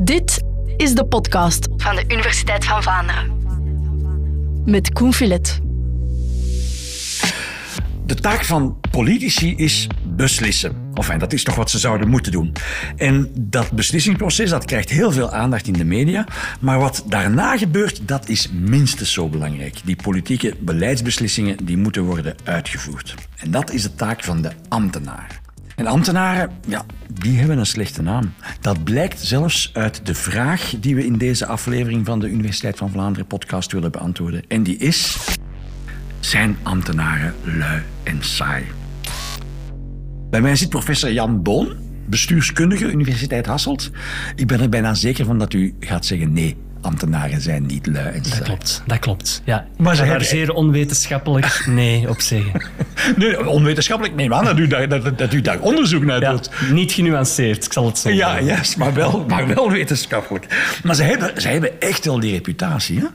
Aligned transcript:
Dit 0.00 0.42
is 0.76 0.94
de 0.94 1.06
podcast 1.06 1.68
van 1.76 1.96
de 1.96 2.04
Universiteit 2.08 2.64
van 2.64 2.82
Vlaanderen. 2.82 3.36
Met 4.64 4.92
Koen 4.92 5.12
Filet. 5.12 5.60
De 8.06 8.14
taak 8.14 8.44
van 8.44 8.80
politici 8.90 9.54
is 9.56 9.86
beslissen. 10.04 10.90
Of 10.94 11.06
dat 11.06 11.32
is 11.32 11.44
toch 11.44 11.54
wat 11.54 11.70
ze 11.70 11.78
zouden 11.78 12.08
moeten 12.08 12.32
doen. 12.32 12.52
En 12.96 13.30
dat 13.40 13.72
beslissingsproces 13.72 14.50
dat 14.50 14.64
krijgt 14.64 14.90
heel 14.90 15.12
veel 15.12 15.32
aandacht 15.32 15.66
in 15.66 15.72
de 15.72 15.84
media. 15.84 16.26
Maar 16.60 16.78
wat 16.78 17.04
daarna 17.06 17.56
gebeurt, 17.56 18.08
dat 18.08 18.28
is 18.28 18.50
minstens 18.52 19.12
zo 19.12 19.28
belangrijk. 19.28 19.80
Die 19.84 19.96
politieke 19.96 20.54
beleidsbeslissingen 20.60 21.56
die 21.64 21.76
moeten 21.76 22.02
worden 22.02 22.34
uitgevoerd. 22.44 23.14
En 23.36 23.50
dat 23.50 23.72
is 23.72 23.82
de 23.82 23.94
taak 23.94 24.24
van 24.24 24.42
de 24.42 24.50
ambtenaar. 24.68 25.40
En 25.78 25.86
ambtenaren, 25.86 26.50
ja, 26.66 26.84
die 27.20 27.38
hebben 27.38 27.58
een 27.58 27.66
slechte 27.66 28.02
naam. 28.02 28.32
Dat 28.60 28.84
blijkt 28.84 29.20
zelfs 29.20 29.70
uit 29.72 30.06
de 30.06 30.14
vraag 30.14 30.74
die 30.80 30.94
we 30.94 31.06
in 31.06 31.18
deze 31.18 31.46
aflevering 31.46 32.06
van 32.06 32.20
de 32.20 32.28
Universiteit 32.28 32.76
van 32.76 32.90
Vlaanderen 32.90 33.26
podcast 33.26 33.72
willen 33.72 33.90
beantwoorden. 33.90 34.42
En 34.48 34.62
die 34.62 34.76
is: 34.76 35.16
zijn 36.20 36.56
ambtenaren 36.62 37.34
lui 37.42 37.82
en 38.02 38.18
saai? 38.20 38.64
Bij 40.30 40.40
mij 40.40 40.56
zit 40.56 40.68
professor 40.68 41.12
Jan 41.12 41.42
Boon, 41.42 41.76
bestuurskundige, 42.06 42.90
Universiteit 42.90 43.46
Hasselt. 43.46 43.90
Ik 44.34 44.46
ben 44.46 44.60
er 44.60 44.68
bijna 44.68 44.94
zeker 44.94 45.24
van 45.24 45.38
dat 45.38 45.52
u 45.52 45.74
gaat 45.80 46.06
zeggen 46.06 46.32
nee 46.32 46.56
ambtenaren 46.80 47.40
zijn 47.40 47.66
niet 47.66 47.86
lui 47.86 48.06
en 48.06 48.22
Dat 48.22 48.42
klopt, 48.42 48.82
dat 48.86 48.98
klopt. 48.98 49.42
Ja, 49.44 49.66
maar 49.76 49.96
ze 49.96 50.04
hebben 50.04 50.26
zeer 50.26 50.52
onwetenschappelijk 50.52 51.62
nee 51.66 52.08
op 52.08 52.20
zeggen. 52.20 52.62
nee, 53.16 53.48
onwetenschappelijk, 53.48 54.14
nee 54.14 54.28
man, 54.28 54.44
dat 54.44 54.58
u 54.58 54.66
daar, 54.66 54.88
dat, 54.88 55.18
dat 55.18 55.32
u 55.32 55.40
daar 55.40 55.60
onderzoek 55.60 56.04
naar 56.04 56.20
doet. 56.20 56.50
niet 56.70 56.92
genuanceerd, 56.92 57.64
ik 57.64 57.72
zal 57.72 57.86
het 57.86 57.98
zo 57.98 58.08
ja, 58.08 58.16
zeggen. 58.28 58.46
Ja, 58.46 58.56
yes, 58.56 58.76
maar, 58.76 58.94
wel, 58.94 59.24
maar 59.28 59.46
wel 59.46 59.70
wetenschappelijk. 59.70 60.46
Maar 60.82 60.94
ze 60.94 61.02
hebben, 61.02 61.40
ze 61.40 61.48
hebben 61.48 61.80
echt 61.80 62.04
wel 62.04 62.20
die 62.20 62.32
reputatie, 62.32 62.98
hè? 62.98 63.06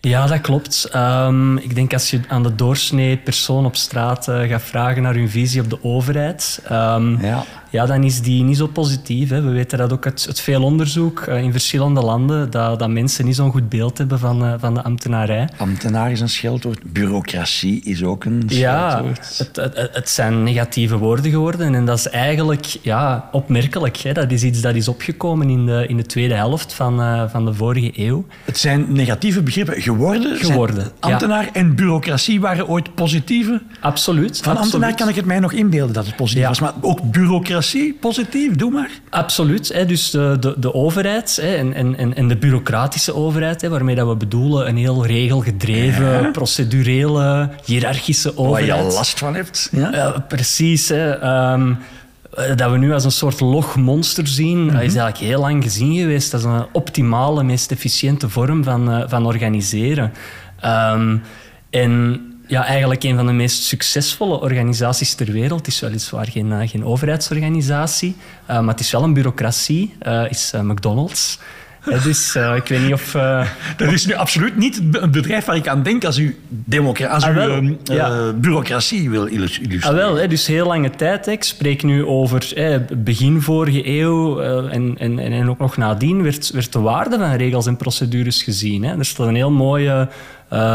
Ja, 0.00 0.26
dat 0.26 0.40
klopt. 0.40 0.90
Um, 0.96 1.56
ik 1.56 1.74
denk 1.74 1.92
als 1.92 2.10
je 2.10 2.20
aan 2.28 2.42
de 2.42 2.54
doorsnee 2.54 3.16
persoon 3.16 3.64
op 3.64 3.76
straat 3.76 4.28
uh, 4.28 4.40
gaat 4.42 4.62
vragen 4.62 5.02
naar 5.02 5.14
hun 5.14 5.30
visie 5.30 5.60
op 5.60 5.70
de 5.70 5.84
overheid, 5.84 6.62
um, 6.70 7.20
ja 7.20 7.44
ja, 7.70 7.86
dan 7.86 8.04
is 8.04 8.20
die 8.20 8.42
niet 8.42 8.56
zo 8.56 8.66
positief. 8.66 9.30
Hè. 9.30 9.42
We 9.42 9.50
weten 9.50 9.78
dat 9.78 9.92
ook 9.92 10.04
uit, 10.06 10.24
uit 10.26 10.40
veel 10.40 10.62
onderzoek 10.62 11.26
uh, 11.28 11.42
in 11.42 11.52
verschillende 11.52 12.00
landen, 12.00 12.50
dat, 12.50 12.78
dat 12.78 12.88
mensen 12.88 13.24
niet 13.24 13.36
zo'n 13.36 13.50
goed 13.50 13.68
beeld 13.68 13.98
hebben 13.98 14.18
van, 14.18 14.44
uh, 14.44 14.54
van 14.58 14.74
de 14.74 14.82
ambtenarij. 14.82 15.48
Ambtenaar 15.56 16.10
is 16.10 16.20
een 16.20 16.28
scheldwoord, 16.28 16.92
bureaucratie 16.92 17.82
is 17.84 18.02
ook 18.02 18.24
een 18.24 18.42
scheldwoord. 18.46 19.36
Ja, 19.38 19.44
het, 19.44 19.56
het, 19.56 19.94
het, 19.94 20.08
zijn 20.08 20.42
negatieve 20.42 20.96
woorden 20.96 21.30
geworden 21.30 21.74
en 21.74 21.84
dat 21.84 21.98
is 21.98 22.08
eigenlijk 22.08 22.64
ja, 22.82 23.28
opmerkelijk. 23.32 23.96
Hè. 23.96 24.12
Dat 24.12 24.30
is 24.30 24.42
iets 24.42 24.60
dat 24.60 24.74
is 24.74 24.88
opgekomen 24.88 25.50
in 25.50 25.66
de, 25.66 25.84
in 25.86 25.96
de 25.96 26.06
tweede 26.06 26.34
helft 26.34 26.72
van, 26.72 27.28
van 27.30 27.44
de 27.44 27.54
vorige 27.54 27.92
eeuw. 27.94 28.24
Het 28.44 28.58
zijn 28.58 28.92
negatieve 28.92 29.42
begrippen 29.42 29.82
geworden? 29.90 30.36
Geworden, 30.36 30.92
Ambtenaar 31.00 31.44
ja. 31.44 31.52
en 31.52 31.74
bureaucratie 31.74 32.40
waren 32.40 32.68
ooit 32.68 32.94
positieve? 32.94 33.62
Absoluut. 33.80 34.38
Van 34.38 34.52
absoluut. 34.52 34.72
ambtenaar 34.72 34.94
kan 34.94 35.08
ik 35.08 35.14
het 35.14 35.24
mij 35.24 35.38
nog 35.38 35.52
inbeelden 35.52 35.94
dat 35.94 36.06
het 36.06 36.16
positief 36.16 36.42
ja. 36.42 36.48
was, 36.48 36.60
maar 36.60 36.72
ook 36.80 37.10
bureaucratie 37.10 37.94
positief, 38.00 38.54
doe 38.56 38.70
maar. 38.70 38.90
Absoluut. 39.10 39.68
Hè. 39.68 39.86
Dus 39.86 40.10
de, 40.10 40.36
de, 40.40 40.54
de 40.58 40.74
overheid 40.74 41.38
hè, 41.42 41.54
en, 41.54 41.96
en, 41.96 42.14
en 42.14 42.28
de 42.28 42.36
bureaucratische 42.36 43.14
overheid, 43.14 43.60
hè, 43.60 43.68
waarmee 43.68 43.94
dat 43.94 44.08
we 44.08 44.16
bedoelen 44.16 44.68
een 44.68 44.76
heel 44.76 45.06
regelgedreven, 45.06 46.22
ja. 46.22 46.30
procedurele, 46.30 47.50
hiërarchische 47.64 48.38
overheid. 48.38 48.68
Waar 48.68 48.84
je 48.84 48.92
last 48.92 49.18
van 49.18 49.34
hebt. 49.34 49.68
Ja? 49.72 50.24
Precies. 50.28 50.88
Hè. 50.88 51.52
Um, 51.52 51.78
dat 52.30 52.70
we 52.70 52.78
nu 52.78 52.92
als 52.92 53.04
een 53.04 53.12
soort 53.12 53.40
logmonster 53.40 54.26
zien, 54.26 54.62
mm 54.62 54.68
-hmm. 54.68 54.76
is 54.76 54.94
eigenlijk 54.94 55.18
heel 55.18 55.40
lang 55.40 55.62
gezien 55.62 55.94
geweest. 55.94 56.30
Dat 56.30 56.40
is 56.40 56.46
een 56.46 56.66
optimale, 56.72 57.42
meest 57.42 57.70
efficiënte 57.70 58.28
vorm 58.28 58.64
van, 58.64 58.90
uh, 58.90 59.04
van 59.06 59.26
organiseren. 59.26 60.12
Um, 60.64 61.22
en 61.70 62.20
ja, 62.46 62.64
eigenlijk 62.64 63.02
een 63.02 63.16
van 63.16 63.26
de 63.26 63.32
meest 63.32 63.62
succesvolle 63.62 64.40
organisaties 64.40 65.14
ter 65.14 65.32
wereld. 65.32 65.58
Het 65.58 65.68
is 65.68 65.80
weliswaar 65.80 66.26
geen, 66.26 66.46
uh, 66.46 66.68
geen 66.68 66.84
overheidsorganisatie, 66.84 68.16
uh, 68.50 68.60
maar 68.60 68.74
het 68.74 68.80
is 68.80 68.90
wel 68.90 69.02
een 69.02 69.14
bureaucratie. 69.14 69.94
Is 70.28 70.52
McDonald's. 70.62 71.38
Dus 71.84 72.36
ik 72.36 72.68
weet 72.68 72.82
niet 72.82 72.92
of... 72.92 73.12
Dat 73.76 73.92
is 73.92 74.06
nu 74.06 74.14
absoluut 74.14 74.56
niet 74.56 74.82
het 74.90 75.10
bedrijf 75.10 75.44
waar 75.44 75.56
ik 75.56 75.68
aan 75.68 75.82
denk 75.82 76.04
als 76.04 76.18
u, 76.18 76.38
als 77.08 77.24
ah, 77.24 77.34
wel, 77.34 77.62
u 77.62 77.78
ja. 77.84 78.32
bureaucratie 78.32 79.10
wil 79.10 79.24
illustreren. 79.24 79.82
Ah, 79.82 79.94
wel, 79.94 80.28
dus 80.28 80.46
heel 80.46 80.66
lange 80.66 80.90
tijd. 80.90 81.26
Ik 81.26 81.44
spreek 81.44 81.82
nu 81.82 82.04
over 82.04 82.52
begin 82.96 83.40
vorige 83.40 83.88
eeuw 83.88 84.40
en, 84.40 84.98
en, 84.98 85.18
en 85.18 85.48
ook 85.48 85.58
nog 85.58 85.76
nadien 85.76 86.22
werd, 86.22 86.50
werd 86.50 86.72
de 86.72 86.80
waarde 86.80 87.18
van 87.18 87.32
regels 87.32 87.66
en 87.66 87.76
procedures 87.76 88.42
gezien. 88.42 88.84
Er 88.84 89.04
staat 89.04 89.26
een 89.26 89.34
heel 89.34 89.50
mooie 89.50 90.08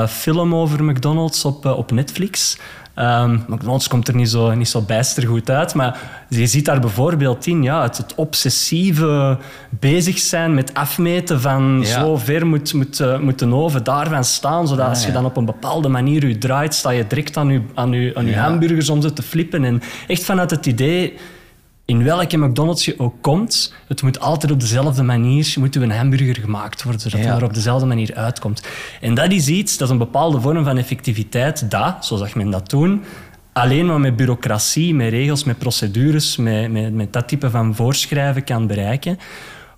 film 0.08 0.56
over 0.56 0.84
McDonald's 0.84 1.46
op, 1.46 1.66
op 1.66 1.92
Netflix. 1.92 2.58
Um, 3.00 3.44
McDonald's 3.48 3.88
komt 3.88 4.08
er 4.08 4.16
niet 4.16 4.30
zo, 4.30 4.54
niet 4.54 4.68
zo 4.68 4.82
bijster 4.82 5.28
goed 5.28 5.50
uit, 5.50 5.74
maar 5.74 6.00
je 6.30 6.48
ziet 6.48 6.66
daar 6.66 6.80
bijvoorbeeld 6.80 7.48
in 7.48 7.64
ja, 7.64 7.82
het, 7.82 7.98
het 7.98 8.16
obsessieve 8.16 9.38
bezig 9.70 10.18
zijn 10.18 10.54
met 10.54 10.74
afmeten 10.74 11.42
van 11.42 11.80
ja. 11.80 12.00
zo 12.00 12.18
ver 12.18 12.48
moet, 12.48 12.74
moet, 12.74 13.00
uh, 13.00 13.20
moet 13.20 13.40
de 13.40 13.54
oven 13.54 13.84
daarvan 13.84 14.24
staan, 14.24 14.68
zodat 14.68 14.84
ah, 14.84 14.90
als 14.90 15.06
je 15.06 15.12
dan 15.12 15.26
op 15.26 15.38
een 15.38 15.46
bepaalde 15.46 15.88
manier 15.88 16.28
je 16.28 16.38
draait, 16.38 16.74
sta 16.74 16.90
je 16.90 17.08
direct 17.08 17.38
aan 17.38 17.50
je, 17.50 17.62
aan 17.74 17.92
je, 17.92 18.12
aan 18.16 18.26
je 18.26 18.32
ja. 18.32 18.42
hamburgers 18.42 18.90
om 18.90 19.02
ze 19.02 19.14
te 19.14 19.24
flippen. 19.24 19.64
En 19.64 19.82
echt 20.08 20.24
vanuit 20.24 20.52
het 20.52 20.66
idee 20.66 21.14
in 21.86 22.04
welke 22.04 22.38
McDonald's 22.38 22.86
je 22.86 23.00
ook 23.00 23.16
komt, 23.22 23.74
het 23.88 24.02
moet 24.02 24.20
altijd 24.20 24.52
op 24.52 24.60
dezelfde 24.60 25.04
manier, 25.04 25.56
moet 25.60 25.76
een 25.76 25.92
hamburger 25.92 26.36
gemaakt 26.36 26.84
worden, 26.84 27.02
zodat 27.02 27.20
ja. 27.20 27.26
het 27.26 27.38
er 27.38 27.48
op 27.48 27.54
dezelfde 27.54 27.86
manier 27.86 28.16
uitkomt. 28.16 28.68
En 29.02 29.14
dat 29.14 29.32
is 29.32 29.48
iets, 29.48 29.78
dat 29.78 29.88
is 29.88 29.94
een 29.94 30.00
bepaalde 30.00 30.42
vorm 30.42 30.64
van 30.64 30.78
effectiviteit, 30.78 31.72
dat, 31.72 32.06
zo 32.06 32.16
zag 32.16 32.36
men 32.36 32.50
dat 32.50 32.70
toen, 32.70 33.04
alleen 33.54 33.86
maar 33.86 34.00
met 34.00 34.16
bureaucratie, 34.16 34.96
met 34.96 35.10
regels, 35.10 35.44
met 35.44 35.58
procedures, 35.58 36.38
met, 36.38 36.72
met, 36.72 36.94
met 36.94 37.14
dat 37.14 37.28
type 37.28 37.50
van 37.50 37.76
voorschrijven 37.76 38.44
kan 38.44 38.68
bereiken. 38.68 39.18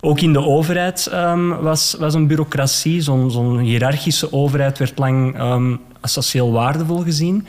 Ook 0.01 0.22
in 0.22 0.34
de 0.34 0.41
overheid 0.41 1.09
um, 1.13 1.50
was, 1.50 1.95
was 2.00 2.13
een 2.13 2.28
bureaucratie, 2.28 3.01
zo'n 3.01 3.31
zo'n 3.31 3.59
hiërarchische 3.59 4.34
overheid 4.34 4.78
werd 4.78 4.97
lang 4.97 5.39
um, 5.39 5.79
als 6.01 6.13
sociaal 6.13 6.51
waardevol 6.51 7.01
gezien. 7.01 7.47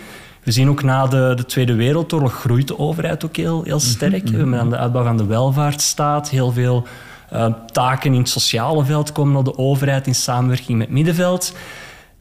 We 0.48 0.54
zien 0.54 0.68
ook 0.68 0.82
na 0.82 1.06
de, 1.06 1.32
de, 1.36 1.46
Tweede 1.46 1.74
Wereldoorlog 1.74 2.40
groeit 2.40 2.68
de 2.68 2.78
overheid 2.78 3.24
ook 3.24 3.36
heel, 3.36 3.62
heel 3.62 3.80
sterk. 3.80 4.30
Mm 4.30 4.34
-hmm. 4.34 4.34
We 4.34 4.38
hebben 4.38 4.58
aan 4.58 4.70
de 4.70 4.76
uitbouw 4.76 5.04
van 5.04 5.16
de 5.16 5.26
welvaartsstaat 5.26 6.30
heel 6.30 6.52
veel 6.52 6.86
uh, 7.32 7.46
taken 7.72 8.12
in 8.12 8.18
het 8.18 8.28
sociale 8.28 8.84
veld 8.84 9.12
komen 9.12 9.32
naar 9.32 9.42
de 9.42 9.58
overheid 9.58 10.06
in 10.06 10.14
samenwerking 10.14 10.78
met 10.78 10.86
het 10.86 10.96
middenveld. 10.96 11.54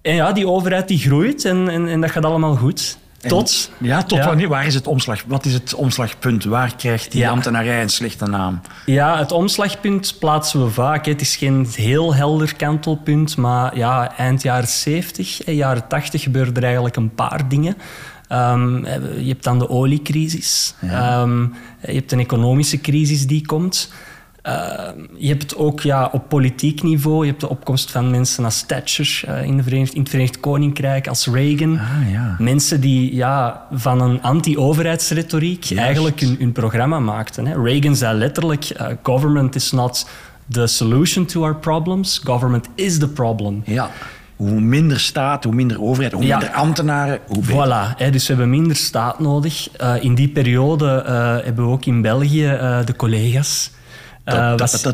En 0.02 0.16
ja, 0.16 0.32
die 0.32 0.48
overheid 0.48 0.88
die 0.88 0.98
groeit 0.98 1.46
en, 1.46 1.70
en, 1.70 1.88
en 1.88 2.02
dat 2.02 2.12
gaat 2.12 2.26
allemaal 2.26 2.56
goed. 2.56 2.98
Tot? 3.18 3.72
En, 3.80 3.86
ja, 3.86 4.04
tot 4.04 4.18
ja. 4.18 4.26
wanneer? 4.26 4.48
Waar 4.48 4.66
is 4.66 4.74
het 4.74 4.88
omslag? 4.88 5.24
Wat 5.28 5.46
is 5.46 5.54
het 5.54 5.74
omslagpunt? 5.74 6.44
Waar 6.44 6.76
krijgt 6.76 7.12
die 7.12 7.22
ja. 7.22 7.30
ambtenarij 7.30 7.82
een 7.82 7.90
slechte 7.90 8.26
naam? 8.26 8.62
Ja, 8.86 9.18
het 9.18 9.32
omslagpunt 9.32 10.16
plaatsen 10.20 10.64
we 10.64 10.72
vaak. 10.72 11.06
Het 11.06 11.22
is 11.22 11.36
geen 11.36 11.68
heel 11.76 12.16
helder 12.16 12.56
kantelpunt, 12.56 13.38
maar 13.38 13.78
ja, 13.78 14.18
eind 14.18 14.42
jaren 14.42 14.68
70, 14.68 15.46
jaren 15.46 15.88
80 15.88 16.24
gebeurden 16.24 16.56
er 16.56 16.64
eigenlijk 16.64 16.96
een 16.96 17.16
paar 17.16 17.50
dingen. 17.50 17.78
Um, 18.32 18.86
je 19.18 19.28
hebt 19.28 19.44
dan 19.44 19.60
de 19.60 19.70
oliecrisis. 19.70 20.76
Ja. 20.82 21.22
Um, 21.22 21.54
je 21.88 21.94
hebt 21.94 22.12
een 22.12 22.20
economische 22.20 22.82
crisis 22.82 23.28
die 23.28 23.46
komt. 23.46 23.92
Uh, 24.48 24.54
je 25.18 25.28
hebt 25.28 25.56
ook 25.56 25.82
ja, 25.82 26.10
op 26.12 26.30
politiek 26.30 26.84
niveau 26.84 27.26
je 27.26 27.30
hebt 27.30 27.42
de 27.42 27.50
opkomst 27.50 27.92
van 27.92 28.12
mensen 28.12 28.46
als 28.46 28.62
Thatcher 28.62 29.24
uh, 29.28 29.44
in, 29.44 29.58
de 29.58 29.64
Verenigd, 29.64 29.94
in 29.94 30.00
het 30.00 30.10
Verenigd 30.10 30.40
Koninkrijk, 30.40 31.08
als 31.08 31.28
Reagan. 31.28 31.80
Ah, 31.80 32.12
ja. 32.12 32.36
Mensen 32.40 32.82
die 32.82 33.16
ja, 33.16 33.66
van 33.72 34.02
een 34.02 34.22
anti-overheidsretoriek 34.22 35.72
eigenlijk 35.76 36.20
hun, 36.20 36.36
hun, 36.40 36.52
programma 36.52 37.00
maakten. 37.00 37.46
Hè. 37.46 37.62
Reagan 37.62 37.96
zei 37.96 38.18
letterlijk, 38.18 38.80
uh, 38.82 38.88
government 39.04 39.56
is 39.56 39.72
not 39.72 40.10
the 40.52 40.68
solution 40.68 41.26
to 41.26 41.44
our 41.44 41.56
problems, 41.56 42.22
government 42.24 42.68
is 42.76 42.98
the 42.98 43.10
problem. 43.10 43.62
Ja. 43.66 43.90
Hoe 44.38 44.62
minder 44.62 45.00
staat, 45.00 45.44
hoe 45.44 45.54
minder 45.54 45.82
overheid, 45.82 46.12
hoe 46.12 46.22
minder 46.22 46.50
ja. 46.50 46.54
ambtenaren, 46.54 47.20
hoe 47.28 47.44
beter. 47.44 47.66
Voilà, 47.66 47.98
hè, 47.98 48.10
dus 48.10 48.28
we 48.28 48.34
hebben 48.34 48.50
minder 48.50 48.76
staat 48.76 49.20
nodig. 49.20 49.70
Uh, 49.82 50.04
in 50.04 50.16
die 50.16 50.28
periode 50.28 51.04
uh, 51.06 51.12
hebben 51.46 51.66
we 51.66 51.72
ook 51.72 51.86
in 51.86 52.02
België 52.02 52.52
uh, 52.52 52.86
de 52.86 52.96
collega's. 52.96 53.72
Was... 54.58 54.86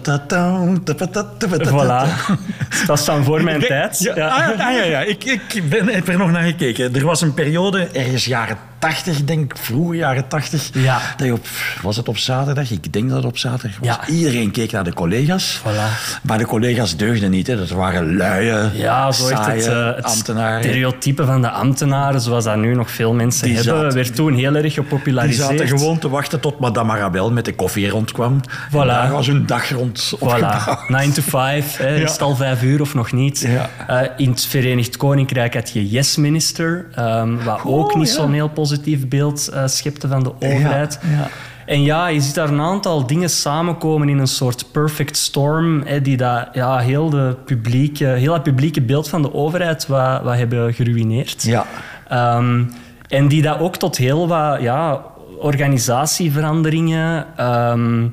Voilà. 1.68 2.06
Dat 2.88 3.00
is 3.00 3.06
dan 3.06 3.24
voor 3.24 3.44
mijn 3.44 3.62
ik, 3.62 3.68
tijd. 3.68 4.00
Ja, 4.00 4.16
ja. 4.16 4.28
Ah, 4.28 4.58
ja, 4.58 4.70
ja, 4.70 4.84
ja. 4.84 5.00
Ik, 5.00 5.24
ik 5.24 5.70
ben, 5.70 5.88
heb 5.88 6.08
er 6.08 6.18
nog 6.18 6.32
naar 6.32 6.44
gekeken. 6.44 6.96
Er 6.96 7.06
was 7.06 7.22
een 7.22 7.34
periode, 7.34 7.88
ergens 7.88 8.26
jaren 8.26 8.58
80, 8.84 9.24
denk 9.24 9.52
ik, 9.52 9.58
vroege 9.58 9.96
jaren 9.96 10.28
80. 10.28 10.70
Ja. 10.74 11.00
Dat 11.18 11.26
je 11.28 11.34
op, 11.34 11.46
was 11.82 11.98
het 11.98 12.08
op 12.08 12.18
zaterdag? 12.18 12.72
Ik 12.72 12.94
denk 12.94 13.08
dat 13.08 13.18
het 13.18 13.26
op 13.26 13.38
zaterdag 13.38 13.78
was. 13.80 13.88
Ja. 13.88 14.08
Iedereen 14.08 14.52
keek 14.52 14.72
naar 14.72 14.84
de 14.84 14.94
collega's. 14.94 15.62
Voilà. 15.62 16.22
Maar 16.22 16.38
de 16.38 16.46
collega's 16.46 16.96
deugden 16.98 17.32
niet. 17.32 17.48
Hè. 17.48 17.58
Dat 17.58 17.70
waren 17.70 18.16
luie, 18.16 18.70
Ja, 18.74 19.12
zo 19.12 19.28
echt 19.28 19.46
het, 19.46 19.64
saaie 19.64 19.90
eh, 19.90 19.96
het 19.96 20.06
ambtenaren. 20.06 20.64
stereotype 20.64 21.26
van 21.26 21.42
de 21.42 21.50
ambtenaren, 21.50 22.22
zoals 22.22 22.44
dat 22.44 22.58
nu 22.58 22.76
nog 22.76 22.92
veel 22.92 23.14
mensen 23.14 23.48
Die 23.48 23.56
hebben, 23.56 23.94
werd 23.94 24.16
toen 24.16 24.34
heel 24.34 24.54
erg 24.54 24.62
Die 24.62 24.72
gepopulariseerd. 24.72 25.50
zaten 25.50 25.68
gewoon 25.68 26.00
te 26.00 26.10
wachten 26.10 26.40
tot 26.40 26.60
madame 26.60 26.92
Arabel 26.92 27.32
met 27.32 27.46
de 27.46 27.56
koffie 27.56 27.90
rondkwam. 27.90 28.42
Voilà. 28.70 28.72
En 28.80 28.88
daar 28.88 29.12
was 29.12 29.28
hun 29.28 29.46
dag 29.46 29.70
rond 29.72 30.14
opgebouwd. 30.20 30.62
Voilà, 30.62 30.88
9 30.88 31.14
to 31.14 31.22
5, 31.22 31.78
hè, 31.78 31.96
is 31.96 32.12
het 32.12 32.22
al 32.22 32.36
vijf 32.36 32.62
uur 32.64 32.82
of 32.82 32.94
nog 32.94 33.12
niet? 33.12 33.40
Ja. 33.40 33.70
Eh, 33.88 34.10
in 34.18 34.30
het 34.30 34.46
Verenigd 34.46 34.98
Koninkrijk 34.98 35.54
had 35.54 35.70
je 35.70 35.90
Yes 35.90 36.16
Minister, 36.18 36.86
ehm, 36.96 37.36
wat 37.44 37.60
ook 37.64 37.96
niet 37.96 38.08
ja. 38.08 38.14
zo'n 38.14 38.34
heel 38.34 38.48
positief 38.48 38.72
beeld 39.08 39.48
eh, 39.48 39.68
schepte 39.68 40.08
van 40.08 40.24
de 40.24 40.34
overheid. 40.40 41.00
ja. 41.18 41.28
En 41.66 41.84
ja, 41.84 42.08
je 42.08 42.22
ziet 42.22 42.36
daar 42.36 42.50
een 42.50 42.62
aantal 42.62 43.08
dingen 43.08 43.30
samenkomen 43.30 44.10
in 44.10 44.18
een 44.18 44.28
soort 44.28 44.72
perfect 44.72 45.18
storm, 45.18 45.82
hè, 45.86 46.02
die 46.02 46.18
dat, 46.18 46.48
ja, 46.54 46.78
heel, 46.78 47.10
de 47.10 47.36
publieke, 47.46 48.06
heel 48.06 48.34
het 48.34 48.44
publieke 48.44 48.82
beeld 48.82 49.10
van 49.10 49.22
de 49.22 49.34
overheid 49.34 49.88
wat, 49.88 50.22
wat 50.22 50.36
hebben 50.36 50.74
geruineerd. 50.74 51.44
Ja. 51.44 51.66
Ehm, 52.08 52.64
en 53.08 53.28
die 53.28 53.42
dat 53.42 53.60
ook 53.60 53.78
tot 53.78 53.98
heel 53.98 54.28
wat 54.28 54.62
ja, 54.62 55.02
organisatieveranderingen, 55.40 57.26
ehm, 57.36 58.08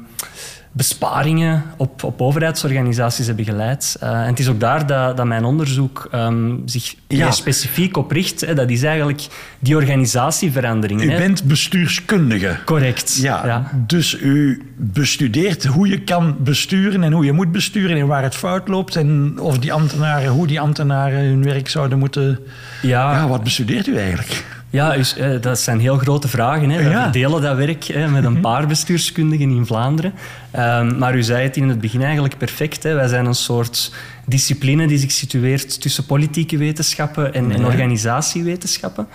besparingen 0.73 1.65
op, 1.77 2.03
op 2.05 2.21
overheidsorganisaties 2.23 3.27
hebben 3.27 3.45
geleid. 3.45 3.97
Eh, 4.01 4.11
en 4.11 4.27
het 4.27 4.39
is 4.39 4.49
ook 4.49 4.61
daar 4.61 4.87
dat, 4.87 5.17
dat 5.17 5.27
mijn 5.27 5.45
onderzoek 5.45 6.09
ehm, 6.11 6.55
zich 6.65 6.95
Ja. 7.09 7.31
specifiek 7.31 7.97
op 7.97 8.11
richt. 8.11 8.41
Hè. 8.41 8.55
Dat 8.55 8.71
is 8.71 8.83
eigenlijk 8.83 9.27
die 9.59 9.77
organisatieveranderingen. 9.77 11.07
U 11.07 11.11
hè. 11.11 11.19
bent 11.19 11.45
bestuurskundige. 11.45 12.57
Correct. 12.65 13.17
Ja, 13.21 13.71
dus 13.87 14.21
u 14.21 14.63
bestudeert 14.77 15.65
hoe 15.65 15.89
je 15.89 16.01
kan 16.01 16.37
besturen 16.39 17.03
en 17.03 17.13
hoe 17.13 17.25
je 17.25 17.33
moet 17.33 17.53
besturen 17.53 17.97
en 17.97 18.07
waar 18.07 18.23
het 18.23 18.35
fout 18.35 18.69
loopt 18.69 18.97
en 18.97 19.39
of 19.41 19.59
die 19.59 19.73
ambtenaren, 19.73 20.31
hoe 20.31 20.47
die 20.47 20.61
ambtenaren 20.61 21.19
hun 21.25 21.43
werk 21.43 21.69
zouden 21.69 21.99
moeten... 21.99 22.39
Ja, 22.83 23.13
Ja, 23.13 23.29
wat 23.29 23.43
bestudeert 23.45 23.87
u 23.87 23.97
eigenlijk? 23.97 24.45
Ja, 24.71 24.93
dus, 24.97 25.17
eh, 25.17 25.31
dat 25.41 25.59
zijn 25.59 25.81
heel 25.81 25.97
grote 25.99 26.29
vragen. 26.29 26.71
Hè. 26.71 26.83
We 26.83 26.89
Ja. 26.91 27.03
verdelen 27.03 27.43
dat 27.43 27.57
werk 27.57 27.85
hè, 27.85 28.09
met 28.09 28.25
een 28.25 28.41
paar 28.41 28.67
bestuurskundigen 28.67 29.51
in 29.51 29.67
Vlaanderen. 29.67 30.13
Ehm, 30.51 30.99
maar 30.99 31.17
u 31.17 31.23
zei 31.23 31.43
het 31.43 31.57
in 31.57 31.69
het 31.69 31.81
begin 31.81 32.03
eigenlijk 32.03 32.39
perfect. 32.39 32.83
Hè. 32.83 32.95
Wij 32.95 33.09
zijn 33.09 33.27
een 33.27 33.35
soort 33.35 33.93
discipline 34.27 34.87
die 34.87 34.99
zich 34.99 35.11
situeert 35.11 35.81
tussen 35.81 36.07
politieke 36.07 36.57
wetenschappen 36.57 37.35
en, 37.35 37.51
en 37.51 37.65
organisatiewetenschappen. 37.65 39.07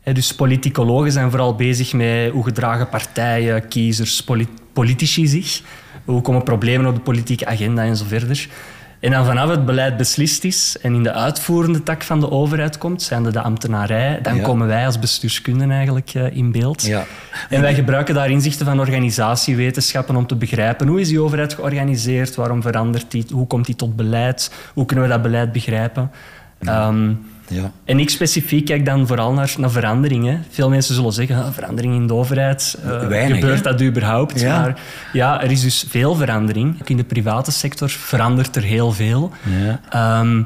Hè, 0.00 0.12
dus 0.12 0.34
politicologen 0.34 1.12
zijn 1.12 1.30
vooral 1.30 1.54
bezig 1.54 1.92
met 1.92 2.30
hoe 2.30 2.44
gedragen 2.44 2.88
partijen, 2.88 3.68
kiezers, 3.68 4.22
poli- 4.24 4.48
politici 4.72 5.26
zich. 5.26 5.60
Hoe 6.04 6.20
komen 6.20 6.42
problemen 6.42 6.86
op 6.86 6.94
de 6.94 7.00
politieke 7.00 7.46
agenda 7.46 7.82
en 7.84 7.96
zo 7.96 8.04
verder. 8.08 8.48
En 9.00 9.10
dan 9.10 9.24
vanaf 9.24 9.50
het 9.50 9.66
beleid 9.66 9.96
beslist 9.96 10.44
is 10.44 10.76
en 10.82 10.94
in 10.94 11.02
de 11.02 11.12
uitvoerende 11.12 11.82
tak 11.82 12.02
van 12.02 12.20
de 12.20 12.30
overheid 12.30 12.78
komt, 12.78 13.02
zijn 13.02 13.22
de, 13.22 13.30
de 13.30 13.40
ambtenarij, 13.40 14.18
dan 14.22 14.36
Ja. 14.36 14.42
komen 14.42 14.66
wij 14.66 14.86
als 14.86 14.98
bestuurskundigen 14.98 15.70
eigenlijk 15.70 16.10
eh, 16.14 16.36
in 16.36 16.52
beeld. 16.52 16.82
Ja. 16.82 17.04
En 17.48 17.60
wij 17.60 17.74
gebruiken 17.74 18.14
daar 18.14 18.30
inzichten 18.30 18.66
van 18.66 18.80
organisatiewetenschappen 18.80 20.16
om 20.16 20.26
te 20.26 20.36
begrijpen 20.36 20.86
hoe 20.88 21.00
is 21.00 21.08
die 21.08 21.20
overheid 21.20 21.54
georganiseerd, 21.54 22.34
waarom 22.34 22.62
verandert 22.62 23.10
die, 23.10 23.24
hoe 23.32 23.46
komt 23.46 23.66
die 23.66 23.76
tot 23.76 23.96
beleid, 23.96 24.52
hoe 24.74 24.84
kunnen 24.86 25.04
we 25.04 25.10
dat 25.10 25.22
beleid 25.22 25.52
begrijpen. 25.52 26.10
Ehm, 26.58 27.12
Ja. 27.50 27.72
en 27.84 27.98
ik 27.98 28.10
specifiek 28.10 28.64
kijk 28.64 28.84
dan 28.84 29.06
vooral 29.06 29.32
naar, 29.32 29.54
naar 29.58 29.70
veranderingen. 29.70 30.44
Veel 30.50 30.68
mensen 30.68 30.94
zullen 30.94 31.12
zeggen, 31.12 31.36
ah, 31.36 31.52
verandering 31.52 31.94
in 31.94 32.06
de 32.06 32.14
overheid, 32.14 32.78
eh, 32.84 33.06
Weinig, 33.06 33.38
gebeurt 33.38 33.64
hè? 33.64 33.70
dat 33.70 33.82
überhaupt? 33.82 34.40
Ja. 34.40 34.60
Maar 34.60 34.80
ja, 35.12 35.42
er 35.42 35.50
is 35.50 35.60
dus 35.60 35.84
veel 35.88 36.14
verandering. 36.14 36.80
Ook 36.80 36.88
in 36.88 36.96
de 36.96 37.04
private 37.04 37.52
sector 37.52 37.88
verandert 37.88 38.56
er 38.56 38.62
heel 38.62 38.92
veel. 38.92 39.30
Ja. 39.64 39.80
Ehm, 39.90 40.42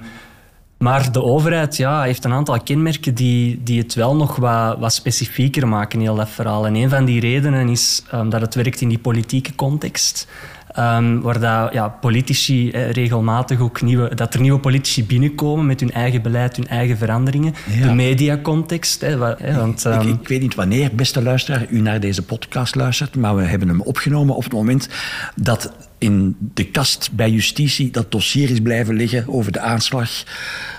maar 0.78 1.12
de 1.12 1.22
overheid 1.22 1.76
ja, 1.76 2.02
heeft 2.02 2.24
een 2.24 2.32
aantal 2.32 2.60
kenmerken 2.62 3.14
die, 3.14 3.60
die 3.62 3.80
het 3.80 3.94
wel 3.94 4.16
nog 4.16 4.36
wat, 4.36 4.78
wat 4.78 4.92
specifieker 4.92 5.68
maken, 5.68 6.00
heel 6.00 6.14
dat 6.14 6.30
verhaal. 6.30 6.66
En 6.66 6.74
een 6.74 6.88
van 6.88 7.04
die 7.04 7.20
redenen 7.20 7.68
is 7.68 8.02
ehm, 8.10 8.28
dat 8.28 8.40
het 8.40 8.54
werkt 8.54 8.80
in 8.80 8.88
die 8.88 8.98
politieke 8.98 9.54
context. 9.54 10.28
Ehm, 10.74 11.20
waar 11.20 11.40
dat, 11.40 11.72
ja, 11.72 11.88
politici 11.88 12.70
eh, 12.70 12.90
regelmatig 12.90 13.60
ook 13.60 13.82
nieuwe, 13.82 14.14
dat 14.14 14.34
er 14.34 14.40
nieuwe 14.40 14.58
politici 14.58 15.06
binnenkomen 15.06 15.66
met 15.66 15.80
hun 15.80 15.92
eigen 15.92 16.22
beleid, 16.22 16.56
hun 16.56 16.68
eigen 16.68 16.96
veranderingen. 16.96 17.54
Ja. 17.78 17.86
De 17.86 17.94
mediacontext. 17.94 19.00
Hè, 19.00 19.08
hè, 19.08 19.56
want, 19.56 19.84
ehm, 19.84 20.08
Ik, 20.08 20.20
ik 20.20 20.28
weet 20.28 20.40
niet 20.40 20.54
wanneer, 20.54 20.90
beste 20.94 21.22
luisteraar, 21.22 21.66
u 21.70 21.80
naar 21.80 22.00
deze 22.00 22.22
podcast 22.22 22.74
luistert, 22.74 23.16
maar 23.16 23.36
we 23.36 23.42
hebben 23.42 23.68
hem 23.68 23.80
opgenomen 23.80 24.34
op 24.36 24.44
het 24.44 24.52
moment 24.52 24.88
dat 25.34 25.72
in 26.04 26.36
de 26.54 26.64
kast 26.64 27.10
bij 27.12 27.30
justitie 27.30 27.90
dat 27.90 28.12
dossier 28.12 28.50
is 28.50 28.60
blijven 28.60 28.94
liggen 28.94 29.24
over 29.28 29.52
de 29.52 29.60
aanslag 29.60 30.10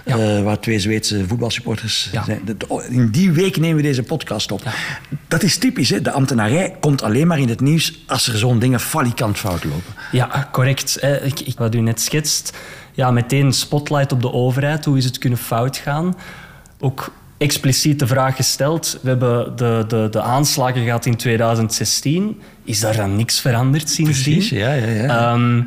Ja. 0.05 0.17
eh, 0.17 0.43
waar 0.43 0.59
twee 0.59 0.79
Zweedse 0.79 1.27
voetbalsupporters 1.27 2.09
Ja. 2.11 2.23
zijn. 2.23 2.41
Dat- 2.57 2.85
In 2.89 3.09
die 3.09 3.31
week 3.31 3.57
nemen 3.57 3.75
we 3.75 3.81
deze 3.81 4.03
podcast 4.03 4.51
op. 4.51 4.61
Dat 5.27 5.43
is 5.43 5.57
typisch, 5.57 5.89
hè? 5.89 6.01
de 6.01 6.11
ambtenarij 6.11 6.75
komt 6.79 7.01
alleen 7.01 7.27
maar 7.27 7.39
in 7.39 7.49
het 7.49 7.61
nieuws 7.61 7.99
als 8.07 8.27
er 8.27 8.37
zo'n 8.37 8.59
dingen 8.59 8.79
falikant 8.79 9.37
fout 9.37 9.63
lopen. 9.63 9.93
Ja, 10.11 10.49
correct. 10.51 10.99
Wat 11.57 11.75
u 11.75 11.79
net 11.79 12.01
schetst, 12.01 12.57
ja, 12.93 13.11
meteen 13.11 13.53
spotlight 13.53 14.11
op 14.11 14.21
de 14.21 14.31
overheid. 14.31 14.85
Hoe 14.85 14.97
is 14.97 15.05
het 15.05 15.17
kunnen 15.17 15.39
fout 15.39 15.77
gaan? 15.77 16.15
Ook 16.79 17.13
expliciet 17.37 17.99
de 17.99 18.07
vraag 18.07 18.35
gesteld. 18.35 18.99
We 19.01 19.09
hebben 19.09 19.55
de, 19.55 19.83
de, 19.87 20.07
de 20.11 20.21
aanslagen 20.21 20.83
gehad 20.83 21.05
in 21.05 21.15
2016. 21.15 22.41
Is 22.63 22.79
daar 22.79 22.95
dan 22.95 23.15
niks 23.15 23.39
veranderd 23.39 23.89
sindsdien? 23.89 24.33
Precies, 24.33 24.49
ja, 24.59 24.73
ja, 24.73 24.87
ja. 24.87 25.31
Ehm, 25.33 25.61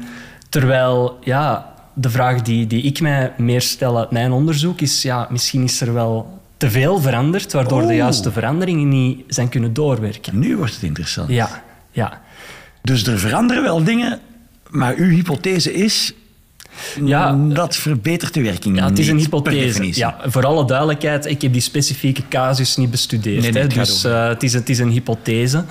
terwijl, 0.49 1.19
ja, 1.20 1.75
de 1.94 2.11
vraag 2.11 2.43
die, 2.43 2.67
die 2.67 2.82
ik 2.82 3.00
mij 3.00 3.32
meer 3.37 3.61
stel 3.61 3.99
uit 3.99 4.11
mijn 4.11 4.32
onderzoek 4.32 4.81
is... 4.81 5.03
Ja, 5.03 5.26
misschien 5.31 5.62
is 5.62 5.81
er 5.81 5.94
wel 5.94 6.41
te 6.56 6.70
veel 6.70 7.00
veranderd, 7.00 7.53
waardoor 7.53 7.87
de 7.87 7.94
juiste 7.94 8.32
veranderingen 8.32 8.88
niet 8.88 9.25
zijn 9.29 9.49
kunnen 9.49 9.73
doorwerken. 9.75 10.38
Nu 10.38 10.56
wordt 10.56 10.75
het 10.75 10.82
interessant. 10.82 11.29
Ja, 11.29 11.62
ja. 11.91 12.21
Dus 12.82 13.06
er 13.06 13.19
veranderen 13.19 13.62
wel 13.62 13.85
dingen, 13.85 14.21
maar 14.71 14.94
uw 14.97 15.09
hypothese 15.09 15.73
is... 15.75 16.14
Ja, 17.05 17.39
dat 17.49 17.77
verbetert 17.77 18.35
de 18.35 18.43
werking 18.43 18.77
Ja, 18.77 18.85
het 18.85 18.99
is 18.99 19.09
een 19.09 19.19
hypothese. 19.19 19.99
Ja, 19.99 20.17
voor 20.27 20.47
alle 20.47 20.65
duidelijkheid, 20.65 21.27
ik 21.27 21.43
heb 21.43 21.53
die 21.53 21.63
specifieke 21.63 22.23
casus 22.29 22.77
niet 22.77 22.91
bestudeerd. 22.91 23.53
Nee, 23.53 23.63
het 23.63 23.75
dus 23.75 24.05
eh, 24.05 24.29
het, 24.29 24.43
is, 24.43 24.53
het 24.53 24.69
is 24.69 24.79
een 24.79 24.91
hypothese. 24.91 25.65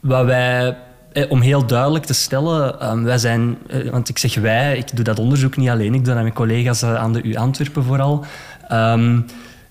Wat 0.00 0.24
wij, 0.24 0.76
eh, 1.12 1.30
om 1.30 1.40
heel 1.40 1.66
duidelijk 1.66 2.04
te 2.04 2.12
stellen, 2.14 2.80
eh, 2.80 3.02
wij 3.02 3.18
zijn, 3.18 3.58
eh, 3.68 3.90
want 3.90 4.08
ik 4.08 4.18
zeg 4.18 4.34
wij, 4.34 4.78
ik 4.78 4.96
doe 4.96 5.04
dat 5.04 5.18
onderzoek 5.18 5.56
niet 5.56 5.68
alleen, 5.68 5.94
ik 5.94 6.04
doe 6.04 6.14
dat 6.14 6.22
met 6.22 6.32
collega's 6.32 6.82
eh, 6.82 6.94
aan 6.94 7.12
de 7.12 7.22
U 7.22 7.34
Antwerpen 7.34 7.84
vooral. 7.84 8.24
Ehm, 8.68 9.20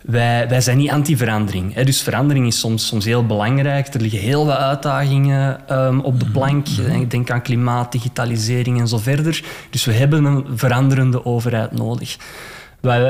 wij, 0.01 0.47
wij 0.49 0.61
zijn 0.61 0.77
niet 0.77 0.89
anti-verandering. 0.89 1.73
hè. 1.73 1.83
Dus 1.83 2.01
verandering 2.01 2.47
is 2.47 2.59
soms, 2.59 2.87
soms 2.87 3.05
heel 3.05 3.25
belangrijk. 3.25 3.93
Er 3.93 4.01
liggen 4.01 4.19
heel 4.19 4.45
wat 4.45 4.57
uitdagingen 4.57 5.67
ehm, 5.67 5.99
op 5.99 6.19
de 6.19 6.29
plank. 6.29 6.67
Ik 6.67 7.11
denk 7.11 7.31
aan 7.31 7.41
klimaat, 7.41 7.91
digitalisering 7.91 8.79
en 8.79 8.87
zo 8.87 8.97
verder. 8.97 9.43
Dus 9.69 9.85
we 9.85 9.93
hebben 9.93 10.23
een 10.23 10.45
veranderende 10.55 11.25
overheid 11.25 11.71
nodig. 11.71 12.17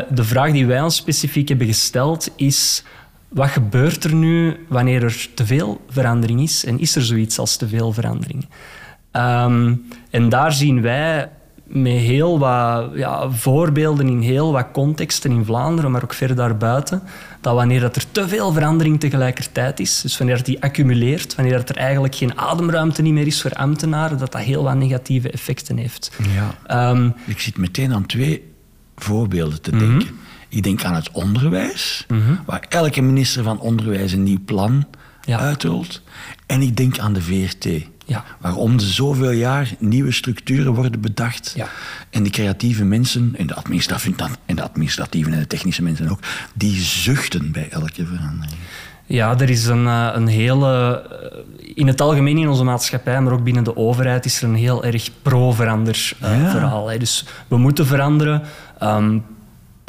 De 0.10 0.24
vraag 0.24 0.52
die 0.52 0.66
wij 0.66 0.82
ons 0.82 0.96
specifiek 0.96 1.48
hebben 1.50 1.68
gesteld 1.68 2.32
is... 2.36 2.84
Wat 3.30 3.50
gebeurt 3.50 4.04
er 4.04 4.14
nu 4.14 4.66
wanneer 4.68 5.04
er 5.04 5.28
te 5.34 5.46
veel 5.46 5.82
verandering 5.90 6.42
is? 6.42 6.66
En 6.66 6.80
is 6.80 6.96
er 6.96 7.06
zoiets 7.06 7.40
als 7.40 7.58
te 7.58 7.68
veel 7.68 7.94
verandering? 7.94 8.48
Ehm, 9.12 9.76
en 10.10 10.30
daar 10.30 10.52
zien 10.54 10.82
wij 10.82 11.30
met 11.72 11.94
heel 11.94 12.40
wat 12.40 12.90
ja, 12.96 13.30
voorbeelden 13.32 14.08
in 14.08 14.20
heel 14.22 14.52
wat 14.52 14.68
contexten 14.74 15.32
in 15.32 15.46
Vlaanderen, 15.46 15.92
maar 15.92 16.04
ook 16.04 16.14
ver 16.14 16.36
daarbuiten, 16.36 17.02
dat 17.42 17.54
wanneer 17.54 17.80
dat 17.80 17.96
er 17.96 18.04
te 18.12 18.28
veel 18.28 18.52
verandering 18.52 19.00
tegelijkertijd 19.00 19.80
is, 19.80 20.02
dus 20.02 20.18
wanneer 20.18 20.44
die 20.44 20.62
accumuleert, 20.64 21.36
wanneer 21.36 21.54
dat 21.58 21.70
er 21.70 21.78
eigenlijk 21.78 22.16
geen 22.16 22.38
ademruimte 22.38 23.02
niet 23.02 23.14
meer 23.14 23.28
is 23.28 23.42
voor 23.42 23.54
ambtenaren, 23.54 24.18
dat 24.18 24.32
dat 24.32 24.42
heel 24.42 24.64
wat 24.64 24.76
negatieve 24.76 25.32
effecten 25.32 25.78
heeft. 25.78 26.12
Ja. 26.36 26.56
Ehm, 26.92 27.10
Ik 27.26 27.40
zit 27.40 27.58
meteen 27.58 27.94
aan 27.94 28.06
twee 28.06 28.44
voorbeelden 28.96 29.62
te 29.62 29.72
denken. 29.78 30.08
Ik 30.50 30.64
denk 30.64 30.84
aan 30.84 30.96
het 30.96 31.12
onderwijs, 31.12 32.06
waar 32.46 32.66
elke 32.70 33.02
minister 33.02 33.44
van 33.44 33.60
Onderwijs 33.60 34.12
een 34.12 34.24
nieuw 34.24 34.44
plan 34.46 34.86
Ja. 35.22 35.40
uitrolt. 35.40 36.02
En 36.46 36.62
ik 36.62 36.78
denk 36.78 37.00
aan 37.00 37.14
de 37.14 37.22
VRT, 37.22 37.68
Ja. 38.10 38.24
waar 38.40 38.56
om 38.56 38.78
de 38.78 38.84
zoveel 38.86 39.32
jaar 39.32 39.72
nieuwe 39.80 40.12
structuren 40.12 40.74
worden 40.74 41.02
bedacht. 41.02 41.54
Ja. 41.56 41.68
En 42.10 42.24
die 42.24 42.32
creatieve 42.32 42.84
mensen, 42.84 43.34
en 43.38 43.48
de, 43.48 43.56
administratieve, 43.56 44.24
en 44.46 44.56
de 44.56 44.62
administratieve 44.64 45.32
en 45.32 45.40
de 45.40 45.48
technische 45.48 45.84
mensen 45.84 46.10
ook, 46.10 46.20
die 46.54 46.76
zuchten 46.82 47.52
bij 47.52 47.68
elke 47.70 48.06
verandering. 48.06 48.58
Ja, 49.06 49.40
er 49.40 49.50
is 49.50 49.66
een, 49.66 49.88
eh, 49.88 50.10
een 50.14 50.28
hele... 50.28 51.02
eh, 51.12 51.76
In 51.76 51.88
het 51.88 52.02
algemeen 52.02 52.38
in 52.38 52.50
onze 52.50 52.64
maatschappij, 52.64 53.22
maar 53.22 53.34
ook 53.34 53.44
binnen 53.44 53.64
de 53.64 53.76
overheid, 53.78 54.26
is 54.26 54.42
er 54.42 54.50
een 54.50 54.56
heel 54.56 54.84
erg 54.84 55.10
pro-verander 55.22 56.12
eh, 56.20 56.42
Ja. 56.42 56.52
verhaal. 56.52 56.88
Hè. 56.90 56.98
Dus 56.98 57.26
we 57.48 57.58
moeten 57.58 57.86
veranderen. 57.86 58.42
Ehm, 58.80 59.18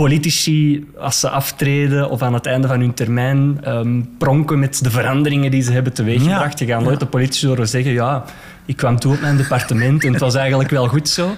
politici, 0.03 0.87
als 0.99 1.21
ze 1.21 1.29
aftreden 1.29 2.11
of 2.11 2.23
aan 2.23 2.35
het 2.35 2.47
einde 2.47 2.69
van 2.69 2.81
hun 2.81 2.95
termijn, 2.95 3.61
um, 3.69 4.09
pronken 4.19 4.59
met 4.59 4.85
de 4.85 4.91
veranderingen 4.91 5.51
die 5.51 5.63
ze 5.63 5.73
hebben 5.73 5.93
teweeggebracht. 5.93 6.59
Je 6.59 6.67
gaat 6.67 6.83
nooit 6.83 7.01
de 7.01 7.07
politici 7.07 7.47
horen 7.47 7.69
zeggen, 7.69 7.93
ja, 7.93 8.25
ik 8.65 8.77
kwam 8.77 8.99
toe 8.99 9.15
op 9.15 9.21
mijn 9.21 9.37
departement 9.37 10.05
en 10.05 10.13
het 10.13 10.21
was 10.21 10.35
eigenlijk 10.35 10.71
wel 10.71 10.89
goed 10.89 11.09
zo. 11.09 11.37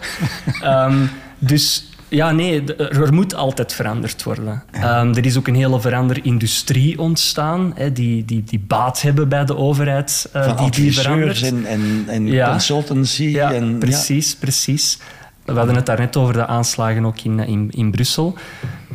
Ehm, 0.63 1.07
dus 1.39 1.89
ja, 2.09 2.31
nee, 2.31 2.75
er 2.75 3.15
moet 3.15 3.35
altijd 3.35 3.73
veranderd 3.73 4.23
worden. 4.23 4.63
Ehm, 4.71 5.15
er 5.15 5.27
is 5.27 5.37
ook 5.37 5.49
een 5.49 5.55
hele 5.55 5.81
veranderdindustrie 5.81 6.99
ontstaan, 6.99 7.73
hè, 7.75 7.93
die, 7.93 8.25
die, 8.25 8.45
die 8.45 8.65
baat 8.67 9.03
hebben 9.03 9.29
bij 9.29 9.45
de 9.45 9.57
overheid. 9.57 10.31
Uh, 10.37 10.57
die, 10.57 10.71
die 10.71 10.93
verandert. 10.93 11.43
en, 11.43 11.67
en, 11.67 12.05
en 12.09 12.51
consultancy. 12.51 13.25
Ja, 13.25 13.53
en, 13.53 13.79
precies, 13.79 14.37
precies. 14.37 14.99
We 15.45 15.53
hadden 15.53 15.75
het 15.75 15.87
daarnet 15.87 16.17
over 16.17 16.33
de 16.33 16.47
aanslagen 16.47 17.07
ook 17.07 17.21
in, 17.21 17.39
in, 17.39 17.71
in 17.71 17.91
Brussel. 17.91 18.35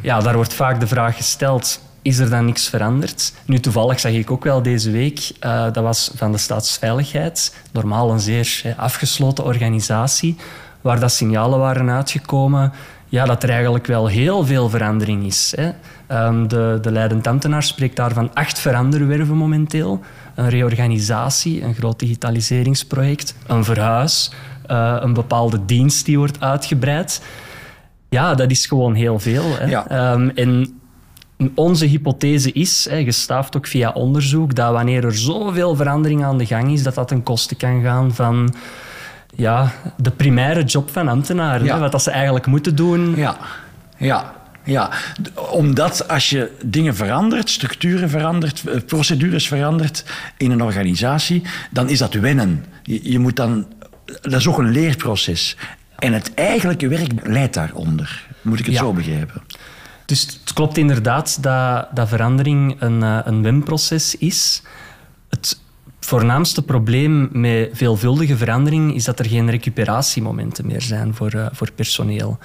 Ja, 0.01 0.19
daar 0.19 0.35
wordt 0.35 0.53
vaak 0.53 0.79
de 0.79 0.87
vraag 0.87 1.15
gesteld 1.15 1.79
is 2.01 2.17
er 2.17 2.29
dan 2.29 2.45
niks 2.45 2.69
veranderd? 2.69 3.33
Nu, 3.45 3.59
toevallig 3.59 3.99
zag 3.99 4.11
ik 4.11 4.31
ook 4.31 4.43
wel 4.43 4.61
deze 4.61 4.91
week, 4.91 5.31
uh, 5.45 5.63
dat 5.63 5.83
was 5.83 6.11
van 6.15 6.31
de 6.31 6.37
Staatsveiligheid, 6.37 7.55
normaal 7.71 8.11
een 8.11 8.19
zeer 8.19 8.73
afgesloten 8.77 9.43
organisatie, 9.43 10.37
waar 10.81 10.99
dat 10.99 11.11
signalen 11.11 11.59
waren 11.59 11.89
uitgekomen 11.89 12.73
ja, 13.09 13.25
dat 13.25 13.43
er 13.43 13.49
eigenlijk 13.49 13.85
wel 13.85 14.07
heel 14.07 14.45
veel 14.45 14.69
verandering 14.69 15.25
is. 15.25 15.53
Hè. 15.55 15.71
Um, 16.25 16.47
de, 16.47 16.79
de 16.81 16.91
leidend 16.91 17.27
ambtenaar 17.27 17.63
spreekt 17.63 17.95
daar 17.95 18.13
van 18.13 18.33
acht 18.33 18.59
veranderwerven 18.59 19.35
momenteel. 19.35 19.99
Een 20.35 20.49
reorganisatie, 20.49 21.63
een 21.63 21.75
groot 21.75 21.99
digitaliseringsproject, 21.99 23.35
een 23.47 23.63
verhuis, 23.63 24.31
uh, 24.71 24.97
een 24.99 25.13
bepaalde 25.13 25.65
dienst 25.65 26.05
die 26.05 26.17
wordt 26.17 26.39
uitgebreid. 26.39 27.21
Ja, 28.09 28.35
dat 28.35 28.51
is 28.51 28.65
gewoon 28.65 28.93
heel 28.93 29.19
veel. 29.19 29.45
Hè. 29.59 29.65
Ja. 29.65 30.13
Um, 30.13 30.29
en 30.29 30.79
onze 31.55 31.85
hypothese 31.85 32.51
is, 32.51 32.87
hè, 32.89 33.03
gestaafd 33.03 33.57
ook 33.57 33.67
via 33.67 33.91
onderzoek, 33.91 34.55
dat 34.55 34.71
wanneer 34.71 35.05
er 35.05 35.17
zoveel 35.17 35.75
verandering 35.75 36.23
aan 36.23 36.37
de 36.37 36.45
gang 36.45 36.71
is, 36.71 36.83
dat 36.83 36.95
dat 36.95 37.07
ten 37.07 37.23
koste 37.23 37.55
kan 37.55 37.81
gaan 37.81 38.13
van 38.13 38.53
ja, 39.35 39.71
de 39.97 40.11
primaire 40.11 40.63
job 40.63 40.89
van 40.91 41.07
ambtenaren. 41.07 41.79
Wat 41.79 41.91
dat 41.91 42.03
ze 42.03 42.11
eigenlijk 42.11 42.45
moeten 42.45 42.75
doen. 42.75 43.15
Ja, 43.15 43.37
ja. 43.97 44.35
Ja, 44.63 44.89
omdat 45.51 46.07
als 46.07 46.29
je 46.29 46.51
dingen 46.65 46.95
verandert, 46.95 47.49
structuren 47.49 48.09
verandert, 48.09 48.63
eh, 48.67 48.81
procedures 48.85 49.47
verandert 49.47 50.03
in 50.37 50.51
een 50.51 50.63
organisatie, 50.63 51.41
dan 51.71 51.89
is 51.89 51.99
dat 51.99 52.13
wennen. 52.13 52.65
Je, 52.83 53.11
je 53.11 53.19
moet 53.19 53.35
dan, 53.35 53.65
dat 54.21 54.33
is 54.33 54.47
ook 54.47 54.57
een 54.57 54.71
leerproces. 54.71 55.57
En 55.95 56.13
het 56.13 56.33
eigenlijke 56.33 56.87
werk 56.87 57.27
leidt 57.27 57.53
daaronder. 57.53 58.27
Moet 58.41 58.59
ik 58.59 58.65
het 58.65 58.75
zo 58.75 58.93
begrijpen? 58.93 59.41
Dus 60.05 60.21
het 60.21 60.53
klopt 60.53 60.77
inderdaad 60.77 61.43
dat, 61.43 61.87
dat 61.93 62.07
verandering 62.07 62.81
een, 62.81 63.03
eh, 63.03 63.19
een 63.23 63.43
wenproces 63.43 64.15
is. 64.15 64.61
Het 65.29 65.59
voornaamste 65.99 66.63
probleem 66.63 67.29
met 67.31 67.69
veelvuldige 67.73 68.37
verandering 68.37 68.95
is 68.95 69.03
dat 69.03 69.19
er 69.19 69.25
geen 69.25 69.49
recuperatiemomenten 69.49 70.67
meer 70.67 70.81
zijn 70.81 71.15
voor, 71.15 71.35
uh, 71.35 71.45
voor 71.51 71.71
personeel. 71.71 72.37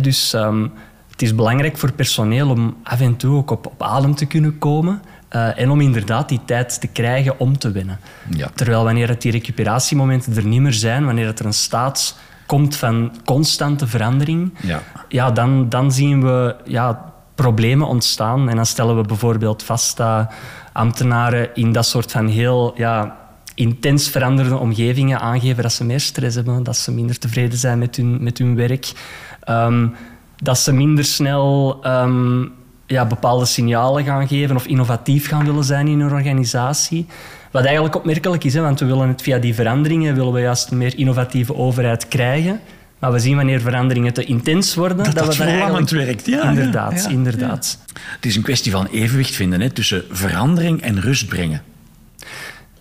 dus 0.00 0.32
um, 0.32 0.72
het 1.10 1.22
is 1.22 1.34
belangrijk 1.34 1.76
voor 1.76 1.92
personeel 1.92 2.50
om 2.50 2.76
af 2.82 3.00
en 3.00 3.16
toe 3.16 3.36
ook 3.36 3.50
op, 3.50 3.66
op 3.66 3.82
adem 3.82 4.14
te 4.14 4.26
kunnen 4.26 4.58
komen. 4.58 5.02
Uh, 5.36 5.58
en 5.58 5.70
om 5.70 5.80
inderdaad 5.80 6.28
die 6.28 6.40
tijd 6.44 6.80
te 6.80 6.86
krijgen 6.86 7.38
om 7.38 7.58
te 7.58 7.70
winnen. 7.70 8.00
Ja. 8.28 8.50
Terwijl 8.54 8.84
wanneer 8.84 9.08
het 9.08 9.22
die 9.22 9.32
recuperatiemomenten 9.32 10.36
er 10.36 10.44
niet 10.44 10.60
meer 10.60 10.72
zijn, 10.72 11.04
wanneer 11.04 11.26
het 11.26 11.38
er 11.38 11.46
een 11.46 11.52
staat 11.52 12.18
komt 12.46 12.76
van 12.76 13.12
constante 13.24 13.86
verandering, 13.86 14.54
ja. 14.60 14.82
Ja, 15.08 15.30
dan, 15.30 15.68
dan 15.68 15.92
zien 15.92 16.22
we 16.22 16.56
ja, 16.64 17.12
problemen 17.34 17.86
ontstaan. 17.86 18.48
En 18.48 18.56
dan 18.56 18.66
stellen 18.66 18.96
we 18.96 19.02
bijvoorbeeld 19.02 19.62
vast 19.62 19.96
dat 19.96 20.32
ambtenaren 20.72 21.54
in 21.54 21.72
dat 21.72 21.86
soort 21.86 22.12
van 22.12 22.26
heel 22.26 22.72
ja, 22.76 23.16
intens 23.54 24.08
veranderde 24.08 24.56
omgevingen 24.56 25.20
aangeven 25.20 25.62
dat 25.62 25.72
ze 25.72 25.84
meer 25.84 26.00
stress 26.00 26.36
hebben, 26.36 26.62
dat 26.62 26.76
ze 26.76 26.92
minder 26.92 27.18
tevreden 27.18 27.58
zijn 27.58 27.78
met 27.78 27.96
hun, 27.96 28.22
met 28.22 28.38
hun 28.38 28.56
werk, 28.56 28.92
ehm, 29.40 29.88
dat 30.36 30.58
ze 30.58 30.72
minder 30.72 31.04
snel 31.04 31.78
ehm, 31.82 32.44
ja, 32.90 33.06
bepaalde 33.06 33.44
signalen 33.44 34.04
gaan 34.04 34.28
geven 34.28 34.56
of 34.56 34.66
innovatief 34.66 35.28
gaan 35.28 35.44
willen 35.44 35.64
zijn 35.64 35.88
in 35.88 36.00
hun 36.00 36.12
organisatie. 36.12 37.06
Wat 37.50 37.64
eigenlijk 37.64 37.96
opmerkelijk 37.96 38.44
is, 38.44 38.54
hè, 38.54 38.60
want 38.60 38.80
we 38.80 38.86
willen 38.86 39.08
het 39.08 39.22
via 39.22 39.38
die 39.38 39.54
veranderingen 39.54 40.14
willen 40.14 40.32
we 40.32 40.40
juist 40.40 40.70
een 40.70 40.78
meer 40.78 40.98
innovatieve 40.98 41.54
overheid 41.54 42.08
krijgen. 42.08 42.60
Maar 42.98 43.12
we 43.12 43.18
zien 43.18 43.36
wanneer 43.36 43.60
veranderingen 43.60 44.12
te 44.12 44.24
intens 44.24 44.74
worden... 44.74 44.96
Dat, 44.96 45.06
dat, 45.06 45.14
dat 45.14 45.36
we 45.36 45.42
verlammend 45.42 45.90
werkt. 45.90 46.26
Ja, 46.26 46.42
inderdaad, 46.42 47.06
inderdaad. 47.10 47.78
Het 48.16 48.26
is 48.26 48.36
een 48.36 48.42
kwestie 48.42 48.72
van 48.72 48.86
evenwicht 48.86 49.34
vinden 49.34 49.60
hè, 49.60 49.70
tussen 49.70 50.04
verandering 50.10 50.82
en 50.82 51.00
rust 51.00 51.28
brengen. 51.28 51.62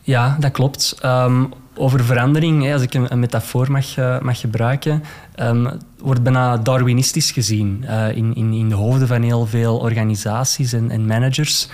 Ja, 0.01 0.37
dat 0.39 0.51
klopt. 0.51 0.95
Ehm, 1.01 1.43
over 1.75 2.05
verandering, 2.05 2.73
als 2.73 2.81
ik 2.81 2.93
een, 2.93 3.19
metafoor 3.19 3.71
mag, 3.71 3.97
uh, 3.97 4.19
mag 4.19 4.39
gebruiken, 4.39 5.03
um, 5.35 5.69
wordt 6.01 6.23
bijna 6.23 6.57
darwinistisch 6.57 7.31
gezien 7.31 7.83
uh, 7.83 8.15
in, 8.15 8.35
in, 8.35 8.53
in 8.53 8.69
de 8.69 8.75
hoofden 8.75 9.07
van 9.07 9.21
heel 9.21 9.45
veel 9.45 9.77
organisaties 9.77 10.73
en, 10.73 10.91
en 10.91 11.05
managers. 11.05 11.69